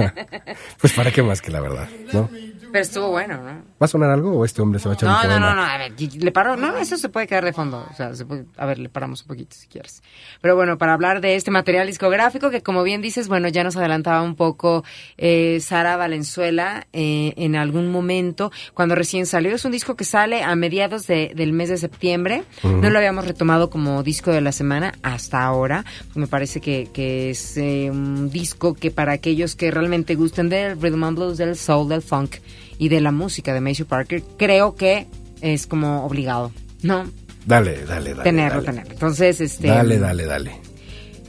pues 0.80 0.92
para 0.92 1.10
qué 1.10 1.22
más 1.22 1.40
que 1.40 1.50
la 1.50 1.60
verdad, 1.60 1.88
¿no? 2.12 2.28
Pero 2.72 2.82
estuvo 2.82 3.08
bueno, 3.10 3.36
¿no? 3.42 3.50
¿Va 3.50 3.84
a 3.84 3.88
sonar 3.88 4.10
algo 4.10 4.32
o 4.38 4.44
este 4.44 4.62
hombre 4.62 4.78
se 4.78 4.88
va 4.88 4.92
a 4.92 4.96
echar 4.96 5.08
No, 5.08 5.16
un 5.16 5.22
no, 5.22 5.28
poema? 5.28 5.46
no, 5.50 5.54
no, 5.56 5.62
a 5.62 5.78
ver, 5.78 5.92
le 6.22 6.32
paro, 6.32 6.56
no, 6.56 6.76
eso 6.76 6.96
se 6.96 7.08
puede 7.08 7.26
quedar 7.26 7.44
de 7.44 7.52
fondo, 7.52 7.86
o 7.90 7.94
sea, 7.94 8.14
se 8.14 8.24
puede- 8.26 8.44
a 8.56 8.66
ver, 8.66 8.78
le 8.78 8.88
paramos 8.88 9.22
un 9.22 9.28
poquito 9.28 9.56
si 9.56 9.66
quieres. 9.66 10.02
Pero 10.40 10.54
bueno, 10.56 10.78
para 10.78 10.92
hablar 10.92 11.20
de 11.20 11.36
este 11.36 11.50
material 11.50 11.86
discográfico 11.86 12.50
que 12.50 12.62
como 12.62 12.82
bien 12.82 13.00
dices, 13.02 13.28
bueno, 13.28 13.48
ya 13.48 13.64
nos 13.64 13.76
adelantaba 13.76 14.22
un 14.22 14.34
poco 14.36 14.84
eh, 15.18 15.58
Sara 15.60 15.96
Valenzuela 15.96 16.86
eh, 16.92 17.32
en 17.36 17.56
algún 17.56 17.90
momento, 17.90 18.52
cuando 18.74 18.94
recién 18.94 19.26
salió, 19.26 19.54
es 19.54 19.64
un 19.64 19.72
disco 19.72 19.96
que 19.96 20.04
sale 20.04 20.42
a 20.42 20.54
mediados 20.54 21.06
de- 21.06 21.32
del 21.34 21.52
mes 21.52 21.68
de 21.70 21.76
septiembre, 21.78 22.44
no 22.62 22.90
lo 22.90 22.98
habíamos 22.98 23.26
retomado 23.26 23.70
como 23.70 24.02
disco 24.02 24.30
de 24.30 24.40
la 24.40 24.52
semana 24.52 24.92
hasta 25.02 25.42
ahora, 25.42 25.84
me 26.14 26.26
parece 26.26 26.60
que, 26.60 26.88
que 26.92 27.30
es 27.30 27.56
eh, 27.56 27.88
un 27.90 28.30
disco 28.30 28.74
que 28.74 28.90
para 28.90 29.12
aquellos 29.12 29.56
que 29.56 29.70
realmente 29.70 30.14
gusten 30.14 30.48
del 30.48 30.80
rhythm 30.80 31.04
and 31.04 31.16
blues, 31.16 31.38
del 31.38 31.56
soul, 31.56 31.88
del 31.88 32.02
funk 32.02 32.36
y 32.80 32.88
de 32.88 33.00
la 33.02 33.12
música 33.12 33.52
de 33.52 33.60
Maceo 33.60 33.86
Parker, 33.86 34.22
creo 34.38 34.74
que 34.74 35.06
es 35.42 35.66
como 35.66 36.04
obligado, 36.06 36.50
¿no? 36.82 37.04
Dale, 37.44 37.84
dale, 37.84 38.10
dale. 38.10 38.22
tenerlo, 38.24 38.62
dale. 38.62 38.66
tenerlo. 38.72 38.92
Entonces, 38.94 39.40
este... 39.42 39.68
Dale, 39.68 39.98
dale, 39.98 40.24
dale. 40.24 40.52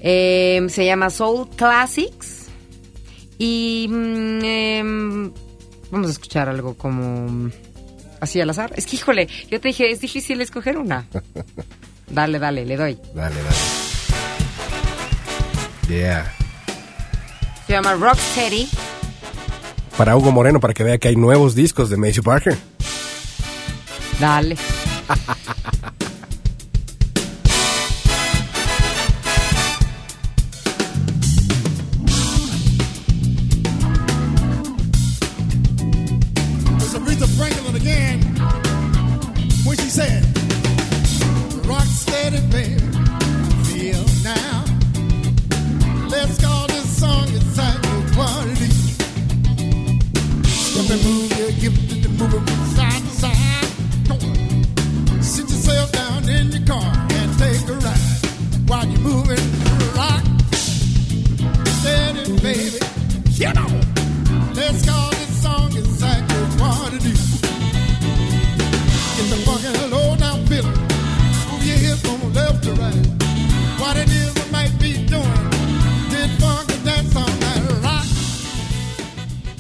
eh, 0.01 0.65
se 0.69 0.85
llama 0.85 1.09
Soul 1.09 1.49
Classics 1.55 2.47
Y 3.37 3.87
mm, 3.89 4.39
em, 4.45 5.31
vamos 5.91 6.07
a 6.07 6.11
escuchar 6.11 6.47
algo 6.47 6.75
como 6.75 7.27
mm, 7.29 7.51
así 8.21 8.39
al 8.39 8.49
azar. 8.49 8.71
Es 8.77 8.85
que, 8.85 8.95
híjole, 8.95 9.27
yo 9.49 9.59
te 9.59 9.67
dije, 9.67 9.91
es 9.91 9.99
difícil 9.99 10.39
escoger 10.41 10.77
una. 10.77 11.05
Dale, 12.09 12.39
dale, 12.39 12.65
le 12.65 12.75
doy. 12.75 12.97
Dale, 13.15 13.35
dale. 13.35 13.55
Yeah. 15.89 16.25
Se 17.67 17.73
llama 17.73 17.93
Rocksteady. 17.95 18.67
Para 19.97 20.15
Hugo 20.15 20.31
Moreno, 20.31 20.59
para 20.59 20.73
que 20.73 20.83
vea 20.83 20.97
que 20.97 21.07
hay 21.07 21.15
nuevos 21.15 21.55
discos 21.55 21.89
de 21.89 21.97
Macy 21.97 22.21
Parker. 22.21 22.57
Dale. 24.19 24.57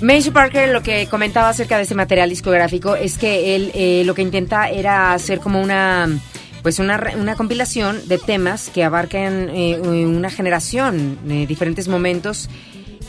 Macy 0.01 0.31
Parker 0.31 0.69
lo 0.69 0.81
que 0.81 1.07
comentaba 1.07 1.49
acerca 1.49 1.77
de 1.77 1.83
este 1.83 1.95
material 1.95 2.29
discográfico 2.29 2.95
es 2.95 3.17
que 3.17 3.55
él 3.55 3.71
eh, 3.75 4.03
lo 4.05 4.15
que 4.15 4.21
intenta 4.21 4.69
era 4.69 5.13
hacer 5.13 5.39
como 5.39 5.61
una 5.61 6.09
pues 6.63 6.79
una, 6.79 6.99
una 7.17 7.35
compilación 7.35 8.07
de 8.07 8.17
temas 8.19 8.69
que 8.69 8.83
abarcan 8.83 9.49
eh, 9.49 9.79
una 9.79 10.29
generación, 10.29 11.17
eh, 11.27 11.45
diferentes 11.47 11.87
momentos. 11.87 12.49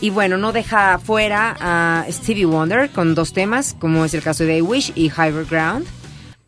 Y 0.01 0.11
bueno, 0.11 0.39
no 0.39 0.53
deja 0.53 0.99
fuera 0.99 1.55
a 1.61 2.07
Stevie 2.11 2.47
Wonder 2.47 2.91
con 2.91 3.15
dos 3.15 3.33
temas, 3.35 3.77
como 3.79 4.05
es 4.07 4.15
el 4.15 4.23
caso 4.23 4.45
de 4.45 4.57
I 4.57 4.63
Wish 4.63 4.93
y 4.95 5.11
Higher 5.11 5.45
Ground. 5.45 5.87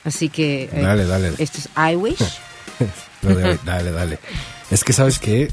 Así 0.02 0.28
que... 0.28 0.64
eh, 0.64 0.80
Dale, 0.82 1.04
dale. 1.04 1.32
Esto 1.38 1.58
es 1.58 1.68
I 1.76 1.94
Wish. 1.94 2.18
Dale, 3.22 3.58
dale, 3.64 3.90
dale. 3.90 4.18
Es 4.70 4.84
que, 4.84 4.92
¿sabes 4.92 5.18
qué? 5.18 5.48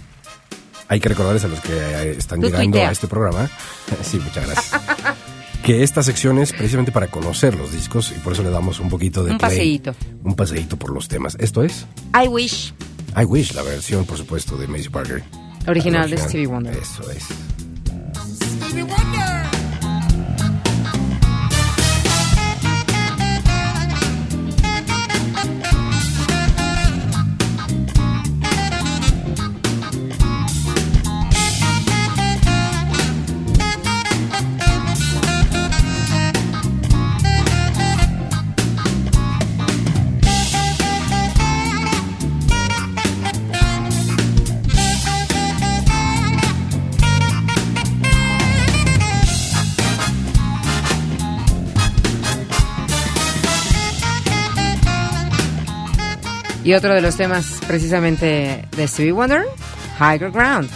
Hay 0.91 0.99
que 0.99 1.07
recordarles 1.07 1.45
a 1.45 1.47
los 1.47 1.61
que 1.61 1.71
eh, 1.71 2.15
están 2.17 2.41
Tú 2.41 2.47
llegando 2.47 2.71
tuitea. 2.73 2.89
a 2.89 2.91
este 2.91 3.07
programa. 3.07 3.49
Sí, 4.03 4.19
muchas 4.19 4.45
gracias. 4.45 4.81
que 5.63 5.83
esta 5.83 6.03
sección 6.03 6.37
es 6.39 6.51
precisamente 6.51 6.91
para 6.91 7.07
conocer 7.07 7.55
los 7.55 7.71
discos 7.71 8.11
y 8.11 8.19
por 8.19 8.33
eso 8.33 8.43
le 8.43 8.49
damos 8.49 8.79
un 8.81 8.89
poquito 8.89 9.23
de 9.23 9.31
Un 9.31 9.37
play. 9.37 9.49
paseíto. 9.51 9.95
Un 10.23 10.35
paseíto 10.35 10.75
por 10.77 10.91
los 10.91 11.07
temas. 11.07 11.37
Esto 11.39 11.63
es 11.63 11.85
I 12.13 12.27
Wish, 12.27 12.73
I 13.15 13.23
Wish, 13.23 13.53
la 13.53 13.61
versión, 13.61 14.05
por 14.05 14.17
supuesto, 14.17 14.57
de 14.57 14.67
Macy 14.67 14.89
Parker. 14.89 15.23
original 15.67 16.09
de. 16.09 16.17
Stevie 16.17 16.47
Wonder. 16.47 16.75
Eso 16.77 17.09
es. 17.11 17.23
Stevie 18.67 18.83
Wonder. 18.83 19.40
Y 56.71 56.73
otro 56.73 56.93
de 56.93 57.01
los 57.01 57.17
temas 57.17 57.59
precisamente 57.67 58.65
de 58.77 58.87
Stevie 58.87 59.11
Wonder, 59.11 59.43
Higher 59.99 60.31
Ground. 60.31 60.69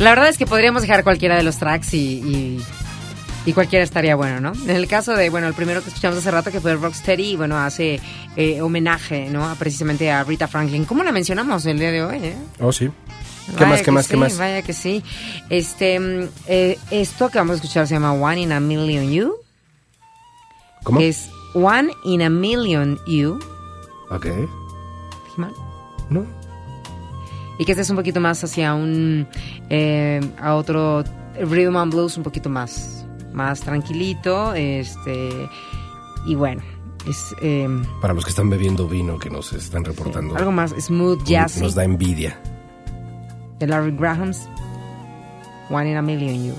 La 0.00 0.08
verdad 0.08 0.30
es 0.30 0.38
que 0.38 0.46
podríamos 0.46 0.80
dejar 0.80 1.04
cualquiera 1.04 1.36
de 1.36 1.42
los 1.42 1.58
tracks 1.58 1.92
y, 1.92 1.98
y, 1.98 2.64
y 3.44 3.52
cualquiera 3.52 3.84
estaría 3.84 4.16
bueno, 4.16 4.40
¿no? 4.40 4.52
En 4.64 4.70
el 4.70 4.88
caso 4.88 5.12
de, 5.14 5.28
bueno, 5.28 5.46
el 5.46 5.52
primero 5.52 5.82
que 5.82 5.90
escuchamos 5.90 6.16
hace 6.16 6.30
rato 6.30 6.50
que 6.50 6.58
fue 6.58 6.74
Rocksteady, 6.74 7.32
y 7.32 7.36
bueno, 7.36 7.58
hace 7.58 8.00
eh, 8.34 8.62
homenaje, 8.62 9.28
¿no? 9.28 9.46
A, 9.46 9.56
precisamente 9.56 10.10
a 10.10 10.24
Rita 10.24 10.48
Franklin. 10.48 10.86
¿Cómo 10.86 11.04
la 11.04 11.12
mencionamos 11.12 11.66
el 11.66 11.78
día 11.78 11.90
de 11.90 12.02
hoy, 12.02 12.16
eh? 12.16 12.36
Oh, 12.60 12.72
sí. 12.72 12.90
¿Qué 13.46 13.52
Vaya 13.52 13.66
más, 13.66 13.82
qué 13.82 13.90
más, 13.90 14.06
sí, 14.06 14.10
qué 14.12 14.16
más? 14.16 14.38
Vaya 14.38 14.62
que 14.62 14.72
sí. 14.72 15.04
Este, 15.50 16.00
mm, 16.00 16.28
eh, 16.46 16.78
esto 16.90 17.28
que 17.28 17.36
vamos 17.36 17.52
a 17.52 17.56
escuchar 17.56 17.86
se 17.86 17.92
llama 17.92 18.14
One 18.14 18.40
in 18.40 18.52
a 18.52 18.60
Million 18.60 19.12
You. 19.12 19.34
¿Cómo? 20.82 20.98
Es 21.00 21.28
One 21.52 21.92
in 22.04 22.22
a 22.22 22.30
Million 22.30 22.98
You. 23.06 23.38
Ok. 24.08 24.24
¿Dije 24.24 24.48
mal? 25.36 25.52
¿No? 26.08 26.39
Y 27.60 27.64
que 27.66 27.72
este 27.72 27.82
es 27.82 27.90
un 27.90 27.96
poquito 27.96 28.20
más 28.20 28.42
hacia 28.42 28.74
un, 28.74 29.28
eh, 29.68 30.20
a 30.40 30.54
otro 30.56 31.04
rhythm 31.38 31.76
and 31.76 31.92
blues 31.92 32.16
un 32.16 32.22
poquito 32.24 32.48
más, 32.48 33.06
más 33.32 33.60
tranquilito, 33.60 34.54
este, 34.54 35.30
y 36.26 36.34
bueno, 36.34 36.62
es 37.06 37.34
eh, 37.42 37.68
Para 38.00 38.14
los 38.14 38.24
que 38.24 38.30
están 38.30 38.48
bebiendo 38.50 38.88
vino 38.88 39.18
que 39.18 39.30
nos 39.30 39.52
están 39.52 39.84
reportando. 39.84 40.36
algo 40.36 40.50
más 40.52 40.70
smooth 40.78 41.22
jazzy 41.24 41.60
Nos 41.60 41.74
da 41.74 41.84
envidia. 41.84 42.36
de 43.58 43.66
Larry 43.66 43.92
Graham's 43.92 44.48
One 45.68 45.90
in 45.90 45.96
a 45.98 46.02
Million 46.02 46.42
You. 46.46 46.54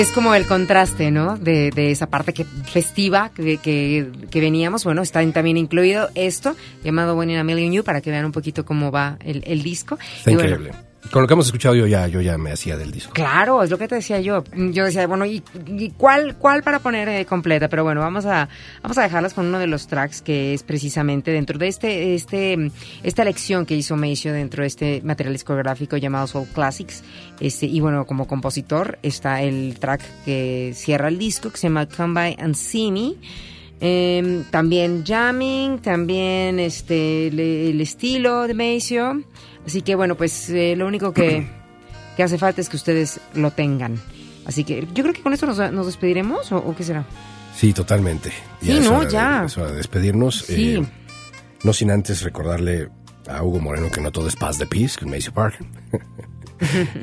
Es 0.00 0.10
como 0.12 0.34
el 0.34 0.46
contraste, 0.46 1.10
¿no? 1.10 1.36
De, 1.36 1.70
de 1.70 1.90
esa 1.90 2.06
parte 2.08 2.32
que 2.32 2.44
festiva 2.44 3.30
que, 3.34 3.58
que, 3.58 4.10
que 4.30 4.40
veníamos. 4.40 4.84
Bueno, 4.84 5.02
está 5.02 5.20
también 5.32 5.56
incluido 5.56 6.08
esto, 6.14 6.56
llamado 6.82 7.16
One 7.16 7.34
in 7.34 7.38
a 7.38 7.44
Million 7.44 7.72
You, 7.72 7.84
para 7.84 8.00
que 8.00 8.10
vean 8.10 8.24
un 8.24 8.32
poquito 8.32 8.64
cómo 8.64 8.90
va 8.90 9.18
el, 9.24 9.42
el 9.46 9.62
disco. 9.62 9.98
Está 10.18 10.30
Y 10.30 10.34
bueno, 10.34 10.50
increíble. 10.50 10.89
Con 11.10 11.22
lo 11.22 11.26
que 11.28 11.34
hemos 11.34 11.46
escuchado 11.46 11.74
yo 11.74 11.86
ya, 11.86 12.06
yo 12.08 12.20
ya 12.20 12.36
me 12.38 12.52
hacía 12.52 12.76
del 12.76 12.92
disco. 12.92 13.12
Claro, 13.14 13.62
es 13.62 13.70
lo 13.70 13.78
que 13.78 13.88
te 13.88 13.96
decía 13.96 14.20
yo. 14.20 14.44
Yo 14.54 14.84
decía, 14.84 15.06
bueno, 15.06 15.24
¿y, 15.26 15.42
y 15.66 15.90
cuál, 15.96 16.36
cuál 16.36 16.62
para 16.62 16.78
poner 16.78 17.08
eh, 17.08 17.24
completa? 17.24 17.68
Pero 17.68 17.82
bueno, 17.84 18.00
vamos 18.00 18.26
a, 18.26 18.48
vamos 18.82 18.96
a 18.98 19.02
dejarlas 19.02 19.34
con 19.34 19.46
uno 19.46 19.58
de 19.58 19.66
los 19.66 19.86
tracks 19.88 20.20
que 20.22 20.54
es 20.54 20.62
precisamente 20.62 21.30
dentro 21.32 21.58
de 21.58 21.68
este, 21.68 22.14
este, 22.14 22.70
esta 23.02 23.24
lección 23.24 23.66
que 23.66 23.74
hizo 23.74 23.96
Maceo 23.96 24.32
dentro 24.34 24.62
de 24.62 24.66
este 24.68 25.00
material 25.02 25.32
discográfico 25.32 25.96
llamado 25.96 26.26
Soul 26.26 26.46
Classics. 26.54 27.02
Este, 27.40 27.66
y 27.66 27.80
bueno, 27.80 28.04
como 28.06 28.26
compositor 28.28 28.98
está 29.02 29.42
el 29.42 29.78
track 29.80 30.02
que 30.24 30.72
cierra 30.76 31.08
el 31.08 31.18
disco 31.18 31.50
que 31.50 31.56
se 31.56 31.68
llama 31.68 31.86
Come 31.88 32.14
By 32.14 32.36
and 32.38 32.54
See 32.54 32.92
Me. 32.92 33.14
Em, 33.80 34.44
también 34.50 35.04
jamming, 35.06 35.78
también 35.78 36.60
este 36.60 37.30
le- 37.32 37.70
el 37.70 37.80
estilo 37.80 38.46
de 38.46 38.52
Maceo. 38.54 39.22
Así 39.66 39.82
que 39.82 39.94
bueno, 39.94 40.14
pues 40.16 40.48
eh, 40.50 40.74
lo 40.76 40.86
único 40.86 41.12
que, 41.12 41.46
que 42.16 42.22
hace 42.22 42.38
falta 42.38 42.60
es 42.60 42.68
que 42.68 42.76
ustedes 42.76 43.20
lo 43.34 43.50
tengan. 43.50 44.00
Así 44.46 44.64
que 44.64 44.86
yo 44.94 45.02
creo 45.04 45.12
que 45.14 45.22
con 45.22 45.32
esto 45.32 45.46
nos, 45.46 45.58
nos 45.72 45.86
despediremos 45.86 46.50
o, 46.52 46.56
o 46.58 46.74
qué 46.74 46.82
será. 46.82 47.04
Sí, 47.56 47.72
totalmente. 47.72 48.30
Sí, 48.62 48.72
es 48.78 48.84
no, 48.90 49.00
de- 49.04 49.10
ya. 49.10 49.44
es 49.46 49.56
hora 49.58 49.70
de 49.70 49.76
despedirnos. 49.76 50.38
Sí. 50.46 50.76
Eh, 50.76 50.86
no 51.62 51.72
sin 51.72 51.90
antes 51.90 52.22
recordarle 52.22 52.88
a 53.28 53.42
Hugo 53.42 53.60
Moreno 53.60 53.90
que 53.90 54.00
no 54.00 54.10
todo 54.10 54.28
es 54.28 54.36
paz 54.36 54.58
de 54.58 54.66
peace 54.66 54.98
con 54.98 55.10
Macy 55.10 55.30
Parker. 55.30 55.66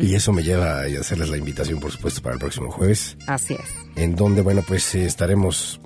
y 0.02 0.14
eso 0.16 0.32
me 0.34 0.44
lleva 0.44 0.82
a 0.82 0.86
hacerles 1.00 1.30
la 1.30 1.38
invitación, 1.38 1.80
por 1.80 1.92
supuesto, 1.92 2.22
para 2.22 2.34
el 2.34 2.40
próximo 2.40 2.72
jueves, 2.72 3.18
Así 3.28 3.54
es. 3.56 3.60
en 3.96 4.16
donde, 4.16 4.42
bueno, 4.42 4.64
pues 4.68 4.94
eh, 4.96 5.06
estaremos 5.06 5.80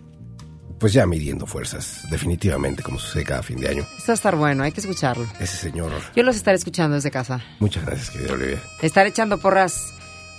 pues 0.82 0.94
ya 0.94 1.06
midiendo 1.06 1.46
fuerzas, 1.46 2.08
definitivamente, 2.10 2.82
como 2.82 2.98
sucede 2.98 3.24
cada 3.24 3.44
fin 3.44 3.60
de 3.62 3.70
año. 3.70 3.84
Esto 3.98 4.08
va 4.08 4.14
a 4.14 4.16
estar 4.16 4.36
bueno, 4.36 4.64
hay 4.64 4.72
que 4.72 4.82
escucharlo. 4.82 5.28
Ese 5.40 5.56
señor, 5.56 5.92
Yo 6.16 6.24
los 6.24 6.36
estaré 6.36 6.58
escuchando 6.58 6.96
desde 6.96 7.12
casa. 7.12 7.40
muchas 7.60 7.86
gracias, 7.86 8.10
querida 8.10 8.34
Olivia. 8.34 8.60
Estaré 8.82 9.10
echando 9.10 9.38
porras 9.38 9.94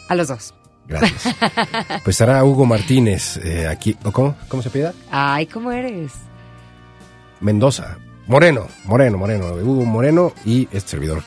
a 0.08 0.16
los 0.16 0.26
dos. 0.28 0.52
Gracias. 0.88 1.34
Pues 2.02 2.14
estará 2.20 2.42
Hugo 2.42 2.66
Martínez 2.66 3.36
eh, 3.36 3.68
aquí, 3.68 3.96
¿o 4.02 4.10
cómo? 4.10 4.34
¿Cómo 4.48 4.62
se 4.64 4.70
pida? 4.70 4.92
Ay, 5.12 5.46
¿cómo 5.46 5.70
eres? 5.70 6.10
Mendoza. 7.40 7.98
Moreno, 8.26 8.66
Moreno, 8.84 9.18
Moreno, 9.18 9.52
Hugo 9.54 9.84
Moreno 9.84 10.32
y 10.44 10.64
este 10.72 10.90
servidor. 10.90 11.22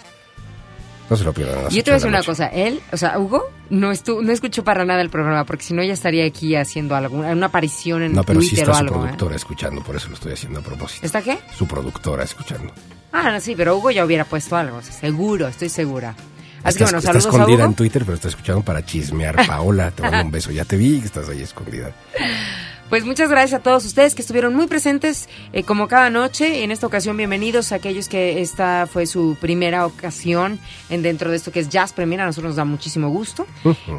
No 1.09 1.15
se 1.15 1.23
lo 1.23 1.33
pierdan. 1.33 1.65
a 1.65 1.69
Yo 1.69 1.83
te 1.83 1.91
voy 1.91 1.91
a 1.91 1.91
de 1.91 1.91
decir 1.93 2.07
una 2.09 2.17
noche. 2.17 2.27
cosa, 2.27 2.47
él, 2.47 2.81
o 2.91 2.97
sea, 2.97 3.19
Hugo, 3.19 3.43
no 3.69 3.91
estu 3.91 4.21
no 4.23 4.31
escuchó 4.31 4.63
para 4.63 4.85
nada 4.85 5.01
el 5.01 5.09
programa, 5.09 5.45
porque 5.45 5.63
si 5.63 5.73
no 5.73 5.83
ya 5.83 5.93
estaría 5.93 6.25
aquí 6.25 6.55
haciendo 6.55 6.95
alguna 6.95 7.31
una 7.31 7.45
aparición 7.47 8.01
en 8.03 8.13
No, 8.13 8.23
pero 8.23 8.41
sí 8.41 8.49
Twitter 8.49 8.63
está 8.69 8.71
o 8.71 8.75
su 8.75 8.79
algo. 8.81 8.95
¿eh? 8.95 8.99
productora 9.03 9.35
escuchando, 9.35 9.81
por 9.83 9.95
eso 9.95 10.07
lo 10.09 10.15
estoy 10.15 10.33
haciendo 10.33 10.59
a 10.59 10.63
propósito. 10.63 11.05
¿Está 11.05 11.21
qué? 11.21 11.37
Su 11.55 11.67
productora 11.67 12.23
escuchando. 12.23 12.73
Ah, 13.11 13.31
no, 13.31 13.39
sí, 13.39 13.53
pero 13.55 13.77
Hugo 13.77 13.91
ya 13.91 14.03
hubiera 14.03 14.25
puesto 14.25 14.55
algo, 14.57 14.77
o 14.77 14.81
sea, 14.81 14.93
seguro, 14.93 15.47
estoy 15.47 15.69
segura. 15.69 16.15
Así 16.63 16.69
está, 16.69 16.79
que 16.79 16.83
bueno, 16.85 16.97
está 16.97 17.07
saludos 17.09 17.25
a 17.25 17.29
escondida 17.29 17.57
Hugo. 17.59 17.65
en 17.65 17.73
Twitter, 17.75 18.03
pero 18.03 18.15
está 18.15 18.27
escuchando 18.29 18.61
para 18.63 18.83
chismear. 18.83 19.45
Paola, 19.45 19.91
te 19.91 20.01
mando 20.01 20.23
un 20.25 20.31
beso. 20.31 20.49
Ya 20.51 20.65
te 20.65 20.75
vi 20.77 20.99
que 20.99 21.05
estás 21.05 21.29
ahí 21.29 21.41
escondida. 21.43 21.91
Pues 22.89 23.03
muchas 23.03 23.29
gracias 23.31 23.59
a 23.59 23.63
todos 23.63 23.83
ustedes 23.83 24.13
que 24.13 24.21
estuvieron 24.21 24.53
muy 24.53 24.67
presentes 24.67 25.27
eh, 25.53 25.63
como 25.63 25.87
cada 25.87 26.11
noche. 26.11 26.63
En 26.63 26.69
esta 26.69 26.85
ocasión, 26.85 27.17
bienvenidos 27.17 27.71
a 27.71 27.75
aquellos 27.75 28.07
que 28.07 28.41
esta 28.41 28.85
fue 28.85 29.07
su 29.07 29.35
primera 29.41 29.87
ocasión 29.87 30.59
en 30.91 31.01
dentro 31.01 31.31
de 31.31 31.37
esto 31.37 31.51
que 31.51 31.61
es 31.61 31.69
Jazz 31.69 31.93
Premier. 31.93 32.21
A 32.21 32.25
nosotros 32.27 32.51
nos 32.51 32.57
da 32.57 32.65
muchísimo 32.65 33.09
gusto. 33.09 33.47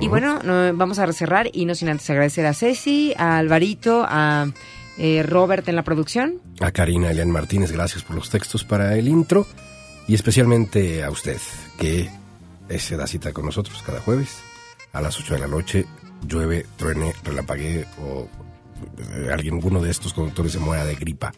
Y 0.01 0.07
bueno, 0.07 0.39
no, 0.45 0.72
vamos 0.76 1.01
a 1.01 1.12
cerrar 1.12 1.51
y 1.53 1.64
no 1.64 1.74
sin 1.74 1.89
antes 1.89 2.09
agradecer 2.11 2.47
a 2.47 2.55
Ceci, 2.55 3.12
a 3.18 3.39
Alvarito, 3.39 4.07
a 4.09 4.47
eh, 4.99 5.24
Robert 5.24 5.68
en 5.68 5.74
la 5.74 5.82
producción. 5.82 6.41
A 6.61 6.70
Karina 6.70 7.11
Elian 7.11 7.30
Martínez, 7.30 7.72
gracias 7.72 8.05
por 8.05 8.14
los 8.14 8.30
textos 8.30 8.62
para 8.62 8.97
el 8.97 9.09
intro. 9.09 9.49
Y 10.07 10.14
especialmente 10.14 11.03
a 11.03 11.11
usted, 11.11 11.41
que 11.76 12.09
se 12.78 12.97
da 12.97 13.09
cita 13.09 13.32
con 13.32 13.47
nosotros 13.47 13.82
cada 13.84 14.01
jueves 14.01 14.39
a 14.93 15.01
las 15.01 15.18
8 15.18 15.34
de 15.34 15.41
la 15.41 15.49
noche. 15.49 15.87
Llueve, 16.26 16.66
truene, 16.76 17.12
relampaguee 17.24 17.84
o 18.01 18.28
eh, 18.99 19.33
alguno 19.33 19.81
de 19.81 19.91
estos 19.91 20.12
conductores 20.12 20.53
se 20.53 20.59
muera 20.59 20.85
de 20.85 20.95
gripa. 20.95 21.33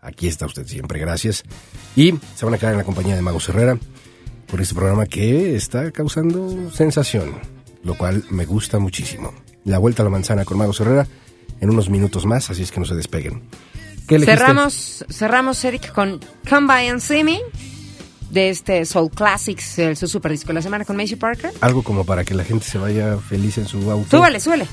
Aquí 0.00 0.28
está 0.28 0.46
usted 0.46 0.66
siempre, 0.66 0.98
gracias. 0.98 1.42
Y 1.96 2.14
se 2.36 2.44
van 2.44 2.54
a 2.54 2.58
quedar 2.58 2.72
en 2.72 2.78
la 2.78 2.84
compañía 2.84 3.16
de 3.16 3.22
Mago 3.22 3.40
Herrera 3.46 3.78
por 4.46 4.60
este 4.60 4.74
programa 4.74 5.06
que 5.06 5.56
está 5.56 5.90
causando 5.90 6.70
sensación, 6.70 7.34
lo 7.82 7.96
cual 7.96 8.24
me 8.30 8.44
gusta 8.46 8.78
muchísimo. 8.78 9.34
La 9.64 9.78
vuelta 9.78 10.02
a 10.02 10.04
la 10.04 10.10
manzana 10.10 10.44
con 10.44 10.56
Mago 10.56 10.72
Herrera 10.78 11.06
en 11.60 11.70
unos 11.70 11.90
minutos 11.90 12.26
más, 12.26 12.50
así 12.50 12.62
es 12.62 12.70
que 12.70 12.80
no 12.80 12.86
se 12.86 12.94
despeguen. 12.94 13.42
¿Qué? 14.06 14.18
Cerramos, 14.20 15.04
cerramos, 15.10 15.62
Eric, 15.64 15.92
con 15.92 16.20
Come 16.48 16.66
By 16.66 16.88
and 16.88 17.00
See 17.00 17.24
Me 17.24 17.40
de 18.30 18.50
este 18.50 18.84
Soul 18.84 19.10
Classics, 19.10 19.78
el, 19.78 19.96
su 19.96 20.06
super 20.06 20.30
disco 20.30 20.48
de 20.48 20.54
la 20.54 20.62
semana 20.62 20.84
con 20.84 20.96
Macy 20.96 21.16
Parker. 21.16 21.52
Algo 21.60 21.82
como 21.82 22.04
para 22.04 22.24
que 22.24 22.34
la 22.34 22.44
gente 22.44 22.64
se 22.64 22.78
vaya 22.78 23.16
feliz 23.18 23.58
en 23.58 23.66
su 23.66 23.90
auto. 23.90 24.16
Súbale, 24.16 24.40
súbale. 24.40 24.66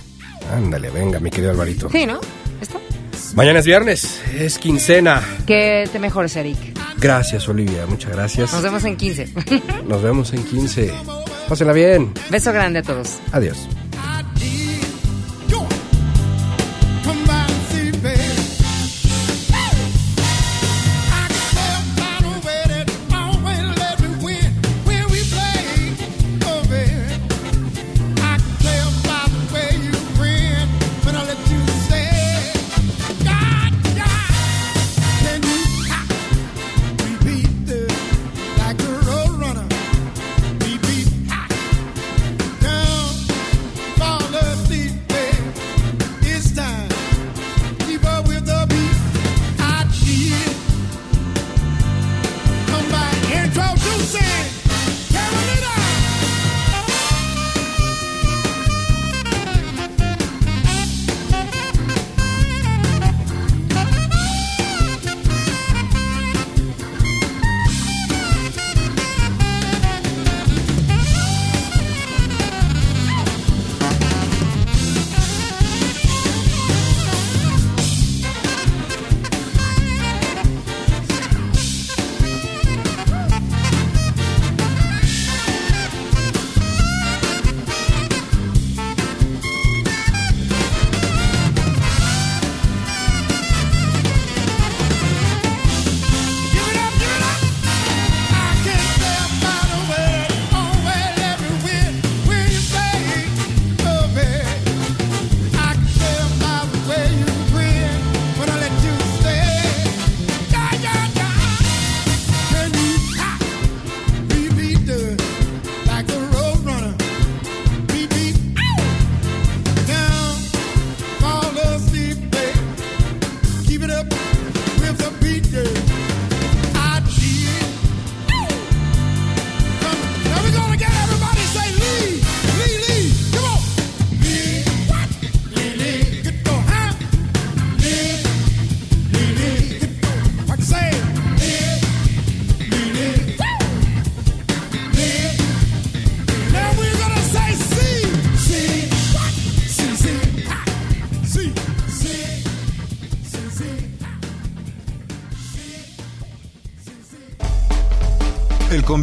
Ándale, 0.53 0.89
venga, 0.89 1.19
mi 1.19 1.29
querido 1.29 1.51
Alvarito. 1.51 1.89
Sí, 1.89 2.05
¿no? 2.05 2.19
¿Está? 2.61 2.79
Mañana 3.35 3.59
es 3.59 3.65
viernes, 3.65 4.21
es 4.33 4.57
quincena. 4.57 5.21
Que 5.45 5.89
te 5.91 5.99
mejores, 5.99 6.35
Eric. 6.35 6.57
Gracias, 6.97 7.47
Olivia, 7.49 7.85
muchas 7.85 8.11
gracias. 8.11 8.53
Nos 8.53 8.63
vemos 8.63 8.83
en 8.85 8.95
15. 8.95 9.29
Nos 9.87 10.01
vemos 10.01 10.33
en 10.33 10.43
15. 10.43 10.93
Pásenla 11.49 11.73
bien. 11.73 12.13
Beso 12.29 12.51
grande 12.53 12.79
a 12.79 12.83
todos. 12.83 13.19
Adiós. 13.31 13.67